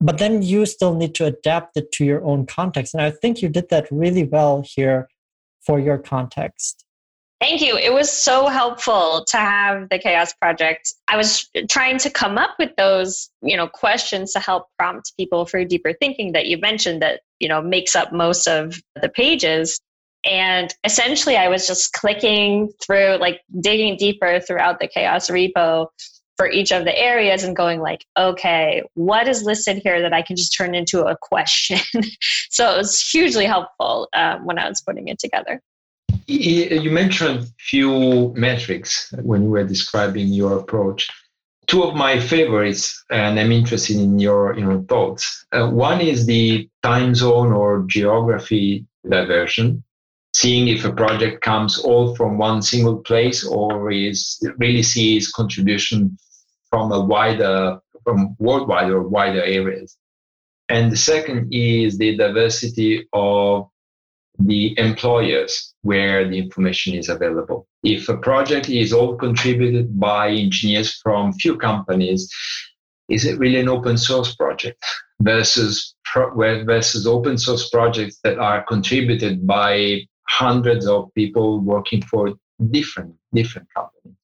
[0.01, 2.95] But then you still need to adapt it to your own context.
[2.95, 5.09] And I think you did that really well here
[5.61, 6.85] for your context.
[7.41, 7.77] Thank you.
[7.79, 10.93] It was so helpful to have the CHAOSS Project.
[11.09, 15.47] I was trying to come up with those, you know, questions to help prompt people
[15.47, 19.81] for deeper thinking that you mentioned that, you know, makes up most of the pages.
[20.27, 25.87] And essentially I was just clicking through, like digging deeper throughout the CHAOSS repo
[26.41, 30.23] for each of the areas and going like, okay, what is listed here that I
[30.23, 31.79] can just turn into a question?
[32.49, 35.61] so it was hugely helpful um, when I was putting it together.
[36.27, 41.11] You mentioned few metrics when you were describing your approach.
[41.67, 45.45] Two of my favorites, and I'm interested in your your thoughts.
[45.53, 49.85] Uh, one is the time zone or geography diversion,
[50.35, 56.17] seeing if a project comes all from one single place or is really sees contribution
[56.71, 59.97] from a wider, from worldwide or wider areas.
[60.69, 63.69] And the second is the diversity of
[64.39, 67.67] the employers where the information is available.
[67.83, 72.31] If a project is all contributed by engineers from few companies,
[73.09, 74.85] is it really an open source project
[75.21, 75.95] versus
[76.35, 82.35] versus open source projects that are contributed by hundreds of people working for
[82.71, 84.17] different different companies?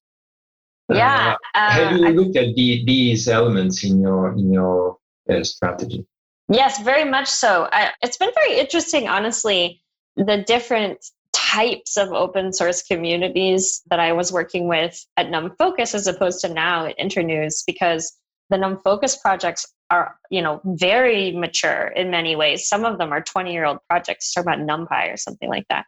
[0.88, 1.36] Yeah.
[1.54, 6.06] Uh, uh, have you looked at the, these elements in your in your uh, strategy?
[6.48, 7.68] Yes, very much so.
[7.72, 9.82] I, it's been very interesting, honestly
[10.16, 16.06] the different types of open source communities that I was working with at NumFocus as
[16.06, 18.12] opposed to now at Internews because
[18.48, 22.68] the NumFocus projects are, you know, very mature in many ways.
[22.68, 25.84] Some of them are 20 year old projects, talk about NumPy or something like that.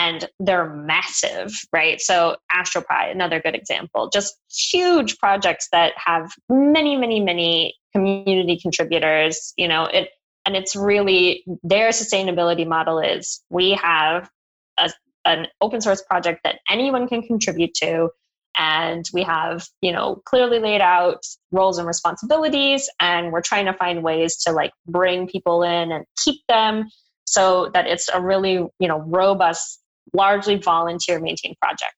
[0.00, 2.00] And they're massive, right?
[2.00, 9.52] So AstroPy, another good example, just huge projects that have many, many, many community contributors.
[9.56, 10.10] You know, it
[10.46, 14.30] and it's really their sustainability model is we have
[14.78, 14.90] a,
[15.24, 18.08] an open source project that anyone can contribute to
[18.56, 21.22] and we have you know clearly laid out
[21.52, 26.04] roles and responsibilities and we're trying to find ways to like bring people in and
[26.24, 26.88] keep them
[27.26, 29.80] so that it's a really you know robust
[30.12, 31.94] largely volunteer maintained project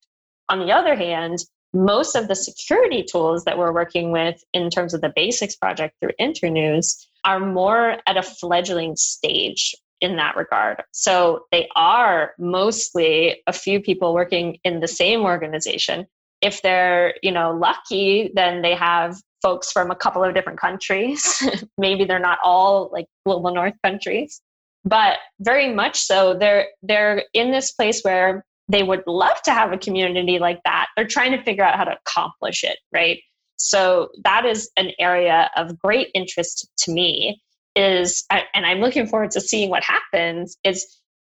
[0.49, 1.39] on the other hand
[1.73, 5.95] most of the security tools that we're working with in terms of the basics project
[6.01, 10.83] through internews are more at a fledgling stage in that regard.
[10.93, 16.07] So they are mostly a few people working in the same organization.
[16.41, 21.43] If they're, you know, lucky, then they have folks from a couple of different countries.
[21.79, 24.41] Maybe they're not all like global north countries,
[24.85, 29.73] but very much so they're they're in this place where they would love to have
[29.73, 30.87] a community like that.
[30.97, 33.21] They're trying to figure out how to accomplish it, right?
[33.57, 37.41] So that is an area of great interest to me
[37.77, 40.87] is and I'm looking forward to seeing what happens is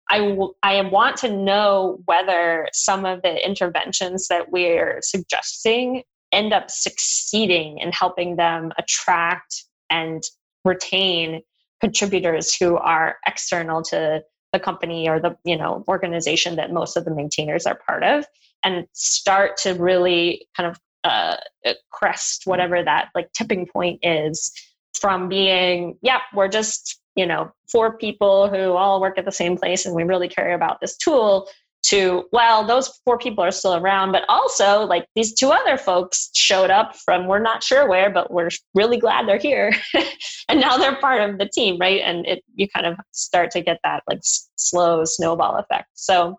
[0.10, 6.70] I, I want to know whether some of the interventions that we're suggesting end up
[6.70, 10.24] succeeding in helping them attract and
[10.66, 11.42] retain
[11.82, 14.24] contributors who are external to
[14.54, 18.26] the company or the you know organization that most of the maintainers are part of
[18.64, 21.38] and start to really kind of uh,
[21.92, 24.52] crest whatever that like tipping point is
[24.94, 29.58] from being yeah we're just you know four people who all work at the same
[29.58, 31.50] place and we really care about this tool
[31.84, 36.30] to well those four people are still around but also like these two other folks
[36.34, 39.72] showed up from we're not sure where but we're really glad they're here.
[40.50, 42.02] And now they're part of the team right?
[42.04, 45.88] And it you kind of start to get that like slow snowball effect.
[45.94, 46.38] So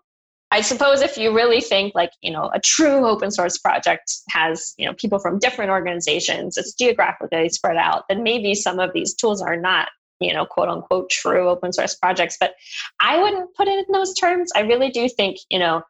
[0.51, 4.73] i suppose if you really think like you know a true open source project has
[4.77, 9.15] you know people from different organizations it's geographically spread out then maybe some of these
[9.15, 9.89] tools are not
[10.19, 12.53] you know quote unquote true open source projects but
[12.99, 14.51] i wouldn't put it in those terms.
[14.55, 15.81] I really do think you know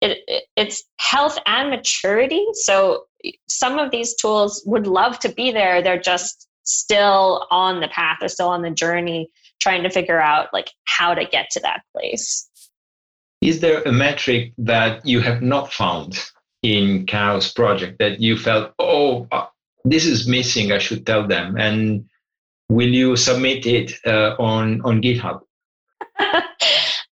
[0.00, 2.44] it, it, it's health and maturity.
[2.54, 3.04] So
[3.48, 5.80] some of these tools would love to be there.
[5.80, 9.28] They're just still on the path they're still on the journey
[9.60, 12.48] trying to figure out like how to get to that place.
[13.40, 16.24] Is there a metric that you have not found
[16.62, 19.46] in CHAOSS project that you felt oh uh,
[19.84, 20.70] this is missing.
[20.70, 21.56] I should tell them.
[21.58, 22.08] And
[22.72, 25.40] will you submit it uh, on on GitHub?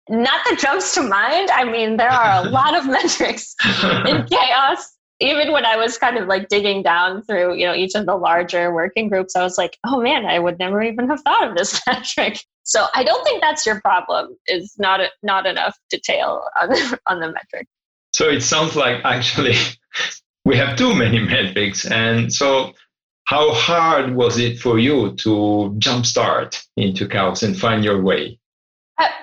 [0.08, 1.50] Not that jumps to mind.
[1.50, 4.96] I mean, there are a lot of metrics in CHAOSS.
[5.22, 8.16] Even when I was kind of like digging down through, you know, each of the
[8.16, 11.56] larger working groups, I was like, oh man, I would never even have thought of
[11.56, 12.40] this metric.
[12.62, 14.36] So I don't think that's your problem.
[14.46, 17.66] Is not a, not enough detail on the, on the metric.
[18.12, 19.56] So it sounds like actually
[20.44, 22.72] we have too many metrics, and so
[23.24, 28.40] how hard was it for you to jumpstart into CHAOSS and find your way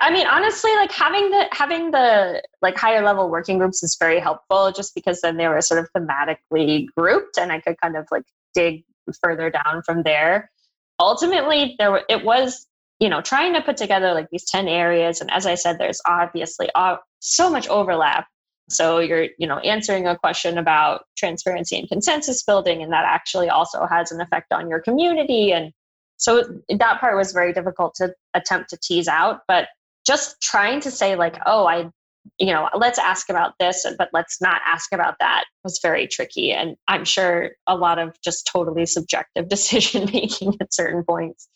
[0.00, 4.18] I mean, honestly, like having the having the like higher level working groups is very
[4.18, 8.06] helpful, just because then they were sort of thematically grouped, and I could kind of
[8.10, 8.24] like
[8.54, 8.84] dig
[9.22, 10.50] further down from there.
[10.98, 12.66] Ultimately, there it was
[12.98, 16.00] you know trying to put together like these ten areas, and as I said, there's
[16.06, 18.26] obviously uh, so much overlap
[18.68, 23.48] so you're, you know, answering a question about transparency and consensus building, and that actually
[23.48, 25.52] also has an effect on your community.
[25.52, 25.72] And
[26.18, 29.40] so that part was very difficult to attempt to tease out.
[29.48, 29.68] But
[30.06, 31.90] just trying to say, like, oh, I,
[32.38, 36.52] you know, let's ask about this, but let's not ask about that was very tricky.
[36.52, 41.48] And I'm sure a lot of just totally subjective decision making at certain points.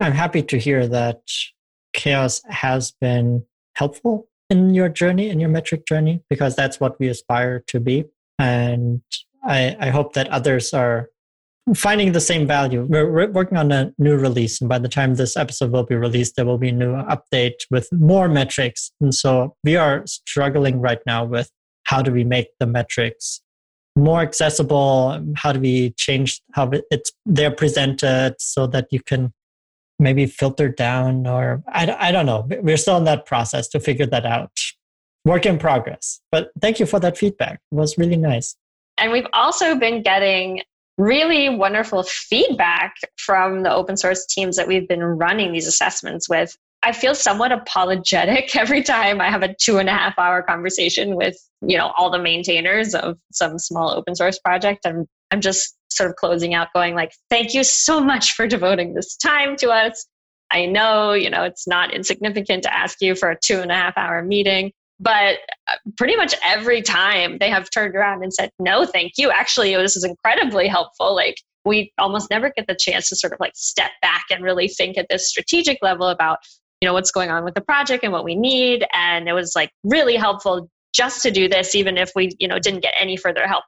[0.00, 1.22] I'm happy to hear that
[1.94, 7.08] CHAOSS has been helpful in your journey, in your metric journey, because that's what we
[7.08, 8.04] aspire to be.
[8.38, 9.02] And
[9.44, 11.10] I, I hope that others are
[11.74, 12.84] finding the same value.
[12.88, 16.36] We're, working on a new release, and by the time this episode will be released,
[16.36, 18.92] there will be a new update with more metrics.
[19.00, 21.50] And so we are struggling right now with
[21.84, 23.40] how do we make the metrics
[23.96, 25.20] more accessible?
[25.36, 29.32] How do we change how it's they're presented so that you can
[29.98, 32.46] maybe filtered down or I, I don't know.
[32.60, 34.50] We're still in that process to figure that out.
[35.24, 36.20] Work in progress.
[36.30, 37.60] But thank you for that feedback.
[37.72, 38.56] It was really nice.
[38.98, 40.62] And we've also been getting
[40.98, 46.56] really wonderful feedback from the open source teams that we've been running these assessments with.
[46.82, 51.16] I feel somewhat apologetic every time i have a two and a half hour conversation
[51.16, 54.86] with you know all the maintainers of some small open source project.
[54.86, 58.94] I'm i'm just sort of closing out going like thank you so much for devoting
[58.94, 60.06] this time to us.
[60.52, 63.74] I know you know it's not insignificant to ask you for a two and a
[63.74, 68.50] half hour meeting but uh, pretty much every time they have turned around and said
[68.58, 69.30] no thank you.
[69.30, 73.40] Actually this is incredibly helpful like we almost never get the chance to sort of
[73.40, 76.38] like step back and really think at this strategic level about
[76.80, 79.52] you know what's going on with the project and what we need and it was
[79.56, 83.16] like really helpful just to do this even if we you know didn't get any
[83.16, 83.64] further help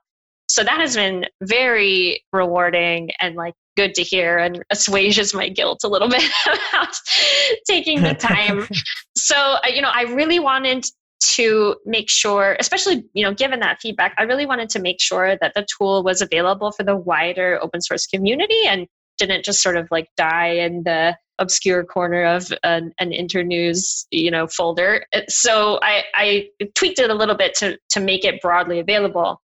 [0.48, 5.80] so that has been very rewarding and like good to hear and assuages my guilt
[5.84, 6.94] a little bit about
[7.66, 8.66] taking the time.
[9.20, 10.86] So uh, you know i really wanted
[11.20, 15.36] to make sure, especially, you know, given that feedback, I really wanted to make sure
[15.40, 18.86] that the tool was available for the wider open source community and
[19.18, 24.30] didn't just sort of like die in the obscure corner of an, an internews you
[24.30, 25.04] know folder.
[25.12, 29.40] Uh, so I, I tweaked it a little bit to to make it broadly available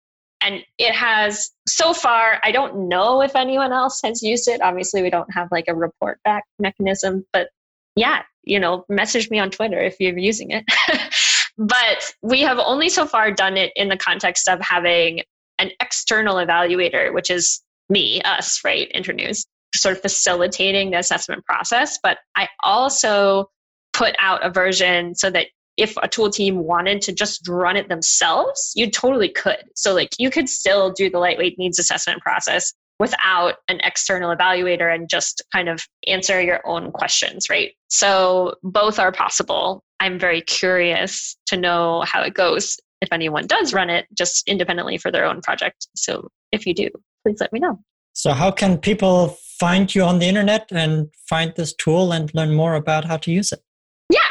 [0.45, 5.03] and it has so far i don't know if anyone else has used it obviously
[5.03, 7.49] we don't have like a report back mechanism but
[7.97, 10.65] yeah you know message me on twitter if you're using it
[11.59, 15.21] but we have only so far done it in the context of having
[15.59, 21.99] an external evaluator which is me us right internews sort of facilitating the assessment process.
[22.03, 23.51] But I also
[23.93, 25.49] put out a version so that
[25.83, 29.65] if a tool team wanted to just run it themselves, you totally could.
[29.75, 34.95] So, like, you could still do the lightweight needs assessment process without an external evaluator
[34.95, 37.73] and just kind of answer your own questions, right?
[37.89, 39.83] So, both are possible.
[39.99, 44.99] I'm very curious to know how it goes if anyone does run it just independently
[44.99, 45.89] for their own project.
[45.97, 46.89] So, if you do,
[47.25, 47.81] please let me know.
[48.13, 52.55] So, how can people find you on the internet and find this tool and learn
[52.55, 53.63] more about how to use it?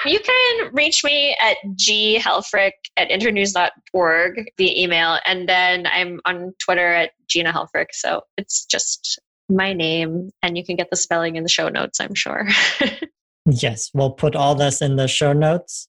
[0.05, 5.19] You can reach me at ghelfrich at internews.org via email.
[5.25, 7.91] And then I'm on Twitter at Gina Helfrich.
[7.91, 11.99] So it's just my name, and you can get the spelling in the show notes,
[11.99, 12.47] I'm sure.
[13.45, 15.87] yes, we'll put all this in the show notes.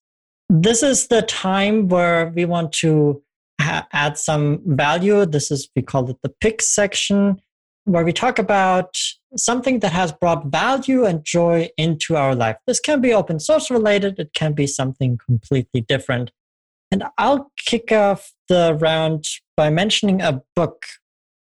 [0.48, 3.22] This is the time where we want to
[3.60, 5.24] ha- add some value.
[5.24, 7.40] This is, we call it the pick section
[7.84, 8.96] where we talk about
[9.36, 12.56] something that has brought value and joy into our life.
[12.66, 16.30] This can be open source related, it can be something completely different.
[16.90, 19.24] And I'll kick off the round
[19.56, 20.84] by mentioning a book,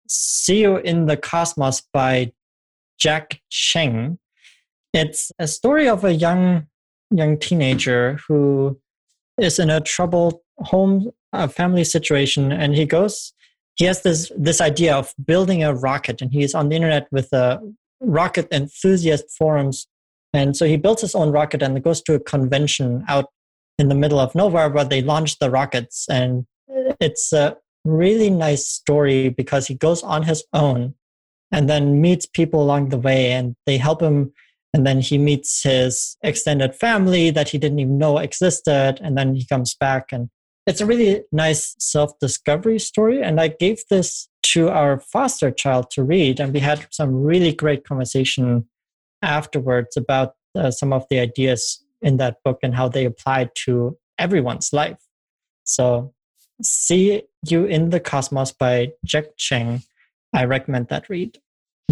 [0.08, 2.32] See You in the Cosmos by
[3.00, 4.20] Jack Cheng.
[4.94, 6.68] It's a story of a young
[7.12, 8.80] young teenager who
[9.40, 13.34] is in a troubled home a family situation and he goes
[13.80, 17.32] he has this this idea of building a rocket and he's on the internet with
[17.32, 17.60] a
[18.02, 19.88] rocket enthusiast forums.
[20.34, 23.28] And so he builds his own rocket and goes to a convention out
[23.80, 26.06] in the middle of nowhere where they launch the rockets.
[26.10, 26.46] And
[27.00, 27.56] it's a
[27.86, 30.96] really nice story because he goes on his own
[31.52, 34.34] and then meets people along the way and they help him.
[34.74, 39.00] And then he meets his extended family that he didn't even know existed.
[39.02, 40.30] And then he comes back and
[40.66, 43.22] it's a really nice self discovery story.
[43.22, 47.54] And I gave this to our foster child to read, and we had some really
[47.54, 48.68] great conversation
[49.22, 53.98] afterwards about uh, some of the ideas in that book and how they apply to
[54.18, 54.98] everyone's life.
[55.64, 56.14] So,
[56.62, 59.84] See You in the Cosmos by Jack Cheng.
[60.34, 61.40] I recommend that read.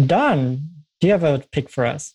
[0.04, 2.14] Dawn, do you have a pick for us?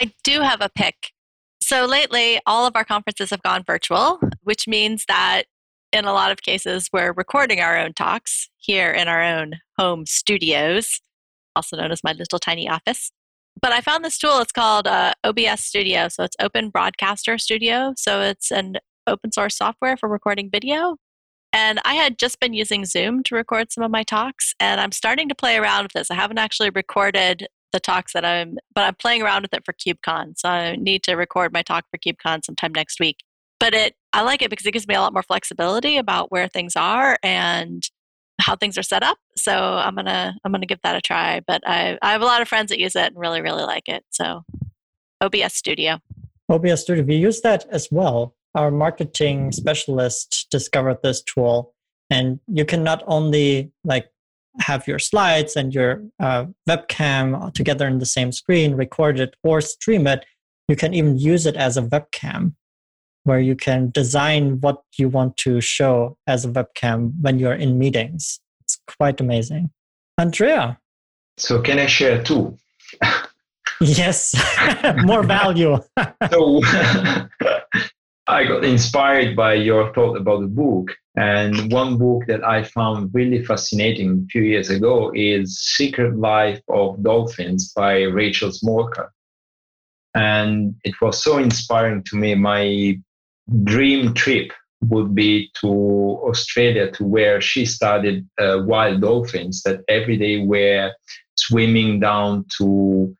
[0.00, 1.12] I do have a pick.
[1.60, 5.44] So lately, all of our conferences have gone virtual, which means that
[5.96, 10.04] in a lot of cases, we're recording our own talks here in our own home
[10.04, 11.00] studios,
[11.54, 13.10] also known as my little tiny office.
[13.60, 14.40] But I found this tool.
[14.40, 16.08] It's called uh, OBS Studio.
[16.08, 17.94] So it's Open Broadcaster Studio.
[17.96, 18.76] So it's an
[19.06, 20.96] open source software for recording video.
[21.54, 24.92] And I had just been using Zoom to record some of my talks, and I'm
[24.92, 26.10] starting to play around with this.
[26.10, 29.72] I haven't actually recorded the talks that I'm, but I'm playing around with it for
[29.72, 30.34] KubeCon.
[30.36, 33.20] So I need to record my talk for KubeCon sometime next week
[33.58, 36.48] but it I like it because it gives me a lot more flexibility about where
[36.48, 37.82] things are and
[38.40, 39.18] how things are set up.
[39.36, 41.40] So I'm gonna I'm gonna give that a try.
[41.46, 43.88] But I I have a lot of friends that use it and really really like
[43.88, 44.04] it.
[44.10, 44.42] So
[45.20, 45.98] OBS Studio.
[46.48, 47.04] OBS Studio.
[47.04, 48.34] We use that as well.
[48.54, 51.74] Our marketing specialist discovered this tool,
[52.10, 54.08] and you can not only like
[54.60, 59.60] have your slides and your uh, webcam together in the same screen, record it or
[59.60, 60.24] stream it.
[60.68, 62.54] You can even use it as a webcam
[63.26, 67.78] where you can design what you want to show as a webcam when you're in
[67.78, 68.40] meetings.
[68.60, 69.70] It's quite amazing.
[70.18, 70.78] Andrea.
[71.36, 72.56] So, can I share two?
[73.80, 74.34] yes,
[75.04, 75.76] more value.
[76.30, 76.62] so,
[78.28, 80.90] I got inspired by your thought about the book.
[81.16, 86.60] And one book that I found really fascinating a few years ago is Secret Life
[86.68, 89.08] of Dolphins by Rachel Smolker.
[90.14, 92.34] And it was so inspiring to me.
[92.34, 92.98] My
[93.64, 95.68] dream trip would be to
[96.28, 100.92] Australia to where she studied uh, wild dolphins that every day were
[101.36, 103.16] swimming down to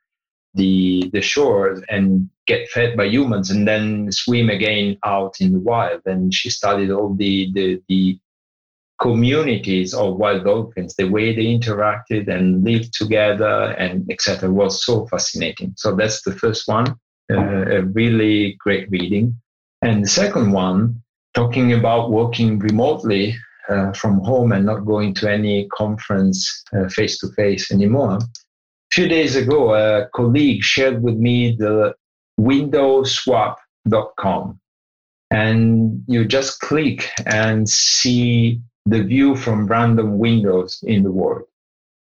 [0.53, 5.59] the the shores and get fed by humans and then swim again out in the
[5.59, 6.01] wild.
[6.05, 8.19] And she studied all the the, the
[8.99, 15.05] communities of wild dolphins the way they interacted and lived together and etc was so
[15.07, 15.73] fascinating.
[15.77, 16.95] So that's the first one
[17.31, 19.39] uh, a really great reading
[19.81, 21.01] and the second one
[21.33, 23.35] talking about working remotely
[23.69, 28.17] uh, from home and not going to any conference face to face anymore.
[28.17, 28.21] A
[28.91, 31.93] few days ago, a colleague shared with me the
[32.39, 34.59] windowswap.com.
[35.29, 41.43] And you just click and see the view from random windows in the world.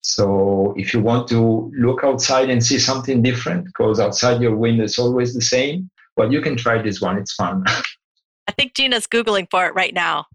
[0.01, 4.83] So if you want to look outside and see something different, because outside your window
[4.83, 7.17] is always the same, well, you can try this one.
[7.17, 7.63] It's fun.
[8.47, 10.25] I think Gina's Googling for it right now.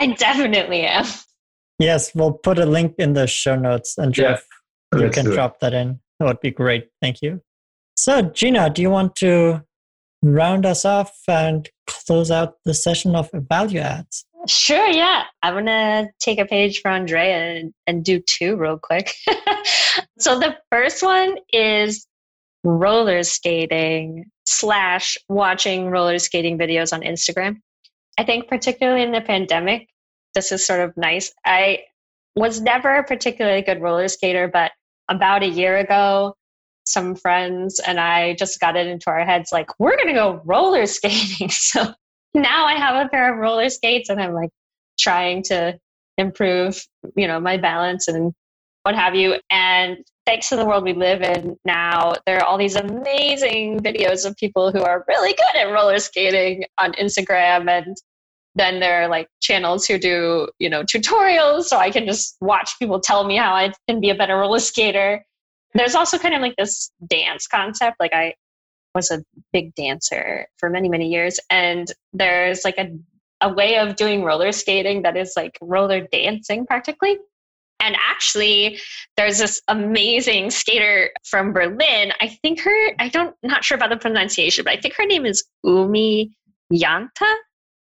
[0.00, 1.04] I definitely am.
[1.78, 3.98] Yes, we'll put a link in the show notes.
[3.98, 4.44] And Jeff,
[4.94, 6.00] yeah, you can drop that in.
[6.18, 6.88] That would be great.
[7.00, 7.42] Thank you.
[7.96, 9.62] So, Gina, do you want to
[10.22, 14.24] round us off and close out the session of value adds?
[14.48, 15.24] Sure, yeah.
[15.42, 19.12] I'm going to take a page for Andrea and, and do two real quick.
[20.18, 22.06] so, the first one is
[22.64, 27.56] roller skating slash watching roller skating videos on Instagram.
[28.18, 29.88] I think, particularly in the pandemic,
[30.34, 31.32] this is sort of nice.
[31.44, 31.80] I
[32.36, 34.72] was never a particularly good roller skater, but
[35.08, 36.34] about a year ago,
[36.84, 40.42] some friends and I just got it into our heads like, we're going to go
[40.44, 41.50] roller skating.
[41.60, 41.92] So
[42.34, 44.50] now I have a pair of roller skates and I'm like
[44.98, 45.78] trying to
[46.16, 46.84] improve,
[47.16, 48.32] you know, my balance and
[48.82, 49.36] what have you.
[49.50, 49.98] And
[50.30, 54.36] thanks to the world we live in now, there are all these amazing videos of
[54.36, 57.68] people who are really good at roller skating on Instagram.
[57.68, 57.96] And
[58.54, 61.64] then there are like channels who do, you know, tutorials.
[61.64, 64.60] So I can just watch people tell me how I can be a better roller
[64.60, 65.24] skater.
[65.74, 67.96] There's also kind of like this dance concept.
[67.98, 68.34] Like I
[68.94, 71.40] was a big dancer for many, many years.
[71.50, 72.96] And there's like a,
[73.40, 77.18] a way of doing roller skating that is like roller dancing practically.
[77.80, 78.78] And actually,
[79.16, 82.12] there's this amazing skater from Berlin.
[82.20, 85.26] I think her, I don't, not sure about the pronunciation, but I think her name
[85.26, 86.30] is Oumi
[86.72, 87.34] Janta.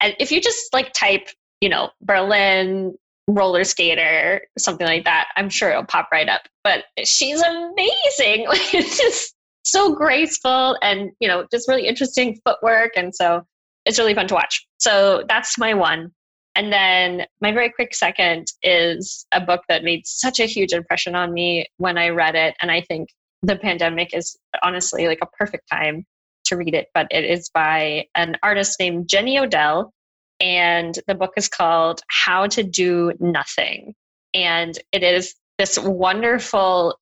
[0.00, 1.28] And if you just like type,
[1.60, 2.94] you know, Berlin
[3.28, 6.42] roller skater, something like that, I'm sure it'll pop right up.
[6.62, 8.46] But she's amazing.
[8.72, 9.34] it's just
[9.64, 12.92] so graceful and, you know, just really interesting footwork.
[12.96, 13.46] And so
[13.86, 14.66] it's really fun to watch.
[14.78, 16.12] So that's my one.
[16.54, 21.14] And then my very quick second is a book that made such a huge impression
[21.14, 22.54] on me when I read it.
[22.62, 23.08] And I think
[23.42, 26.04] the pandemic is honestly like a perfect time
[26.46, 26.88] to read it.
[26.94, 29.92] But it is by an artist named Jenny Odell
[30.40, 33.94] and the book is called How to Do Nothing.
[34.32, 36.98] And it is this wonderful,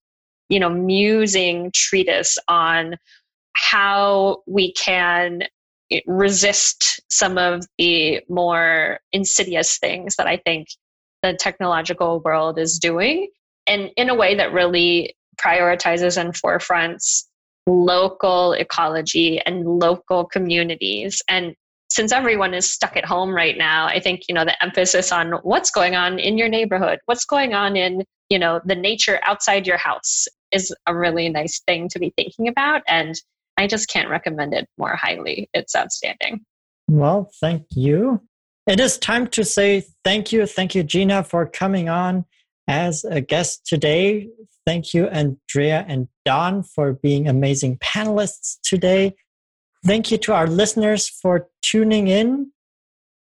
[0.48, 2.96] you know, musing treatise on
[3.55, 5.42] how we can
[6.07, 10.68] resist some of the more insidious things that I think
[11.22, 13.28] the technological world is doing,
[13.66, 17.24] and in a way that really prioritizes and forefronts
[17.66, 21.55] local ecology and local communities and
[21.93, 25.32] since everyone is stuck at home right now, I think, you know, the emphasis on
[25.43, 29.66] what's going on in your neighborhood, what's going on in, you know, the nature outside
[29.66, 32.80] your house is a really nice thing to be thinking about.
[32.88, 33.14] And
[33.57, 35.48] I just can't recommend it more highly.
[35.55, 36.44] It's outstanding.
[36.88, 38.20] Well, thank you.
[38.66, 40.46] It is time to say thank you.
[40.46, 42.24] Thank you, Gina, for coming on
[42.68, 44.28] as a guest today.
[44.66, 49.14] Thank you, Andrea and Dawn, for being amazing panelists today.
[49.84, 52.53] Thank you to our listeners for tuning in.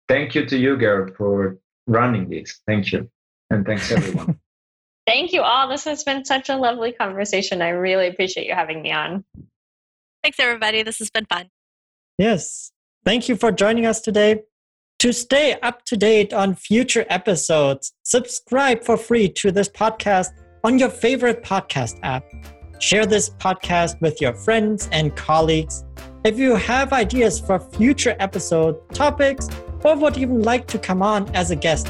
[0.09, 2.61] Thank you to you, Garrett, for running this.
[2.67, 3.11] Thank you.
[3.51, 4.41] And thanks, everyone.
[5.07, 5.69] Thank you all.
[5.69, 7.63] This has been such a lovely conversation.
[7.63, 9.25] I really appreciate you having me on.
[10.27, 10.83] Thanks, everybody.
[10.83, 11.51] This has been fun.
[12.19, 12.73] Yes.
[13.05, 14.43] Thank you for joining us today.
[14.99, 20.31] To stay up to date on future episodes, subscribe for free to this podcast
[20.65, 22.25] on your favorite podcast app.
[22.81, 25.85] Share this podcast with your friends and colleagues
[26.25, 29.49] if you have ideas for future episode topics
[29.85, 31.87] or would even like to come on as a guest,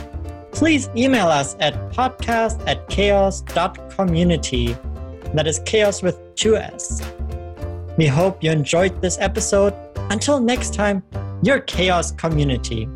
[0.53, 4.77] please email us at podcast at chaoss.community.
[5.33, 7.01] That is CHAOSS with two S.
[7.97, 9.73] We hope you enjoyed this episode.
[10.11, 11.03] Until next time,
[11.43, 12.89] your CHAOSS community.